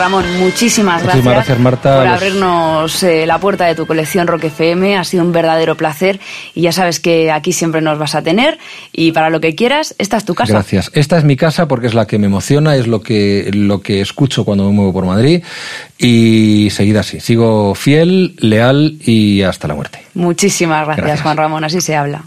Ramón, 0.03 0.25
muchísimas 0.41 1.01
gracias, 1.01 1.25
Muchísimas 1.25 1.35
gracias, 1.37 1.59
Marta. 1.61 1.99
por 1.99 2.07
abrirnos 2.09 3.03
eh, 3.05 3.25
la 3.25 3.39
puerta 3.39 3.67
de 3.67 3.77
tu 3.77 3.87
colección 3.87 4.27
Rock 4.27 4.45
FM. 4.45 4.97
Ha 4.97 5.05
sido 5.05 5.23
un 5.23 5.31
verdadero 5.31 5.77
placer 5.77 6.19
y 6.57 6.63
ya 6.63 6.73
sabes 6.73 6.99
que 6.99 7.31
aquí 7.31 7.53
siempre 7.53 7.81
nos 7.83 8.01
vas 8.01 8.17
a 8.17 8.23
tener 8.23 8.59
y 8.93 9.13
para 9.13 9.31
lo 9.31 9.41
que 9.41 9.55
quieras, 9.55 9.95
esta 9.99 10.17
es 10.17 10.25
tu 10.25 10.35
casa. 10.35 10.55
Gracias. 10.55 10.91
Esta 10.95 11.19
es 11.19 11.25
mi 11.25 11.37
casa 11.37 11.69
porque 11.69 11.87
es 11.87 11.95
la 11.95 12.09
que 12.09 12.19
me 12.19 12.27
emociona, 12.27 12.75
es 12.75 12.89
lo 12.89 13.01
que, 13.01 13.49
lo 13.55 13.81
que 13.81 14.01
escucho 14.01 14.45
cuando 14.45 14.65
me 14.65 14.73
muevo 14.73 14.93
por 14.93 15.07
Madrid 15.07 15.45
y 15.99 16.71
seguida 16.71 17.01
así. 17.01 17.21
Sigo 17.21 17.77
fiel, 17.77 18.35
leal 18.41 18.97
y 19.07 19.43
hasta 19.43 19.69
la 19.69 19.77
muerte. 19.77 20.01
Muchísimas 20.15 20.85
gracias, 20.85 21.07
Gracias. 21.07 21.23
Juan 21.23 21.37
Ramón, 21.37 21.63
así 21.63 21.81
se 21.81 21.95
habla. 21.95 22.25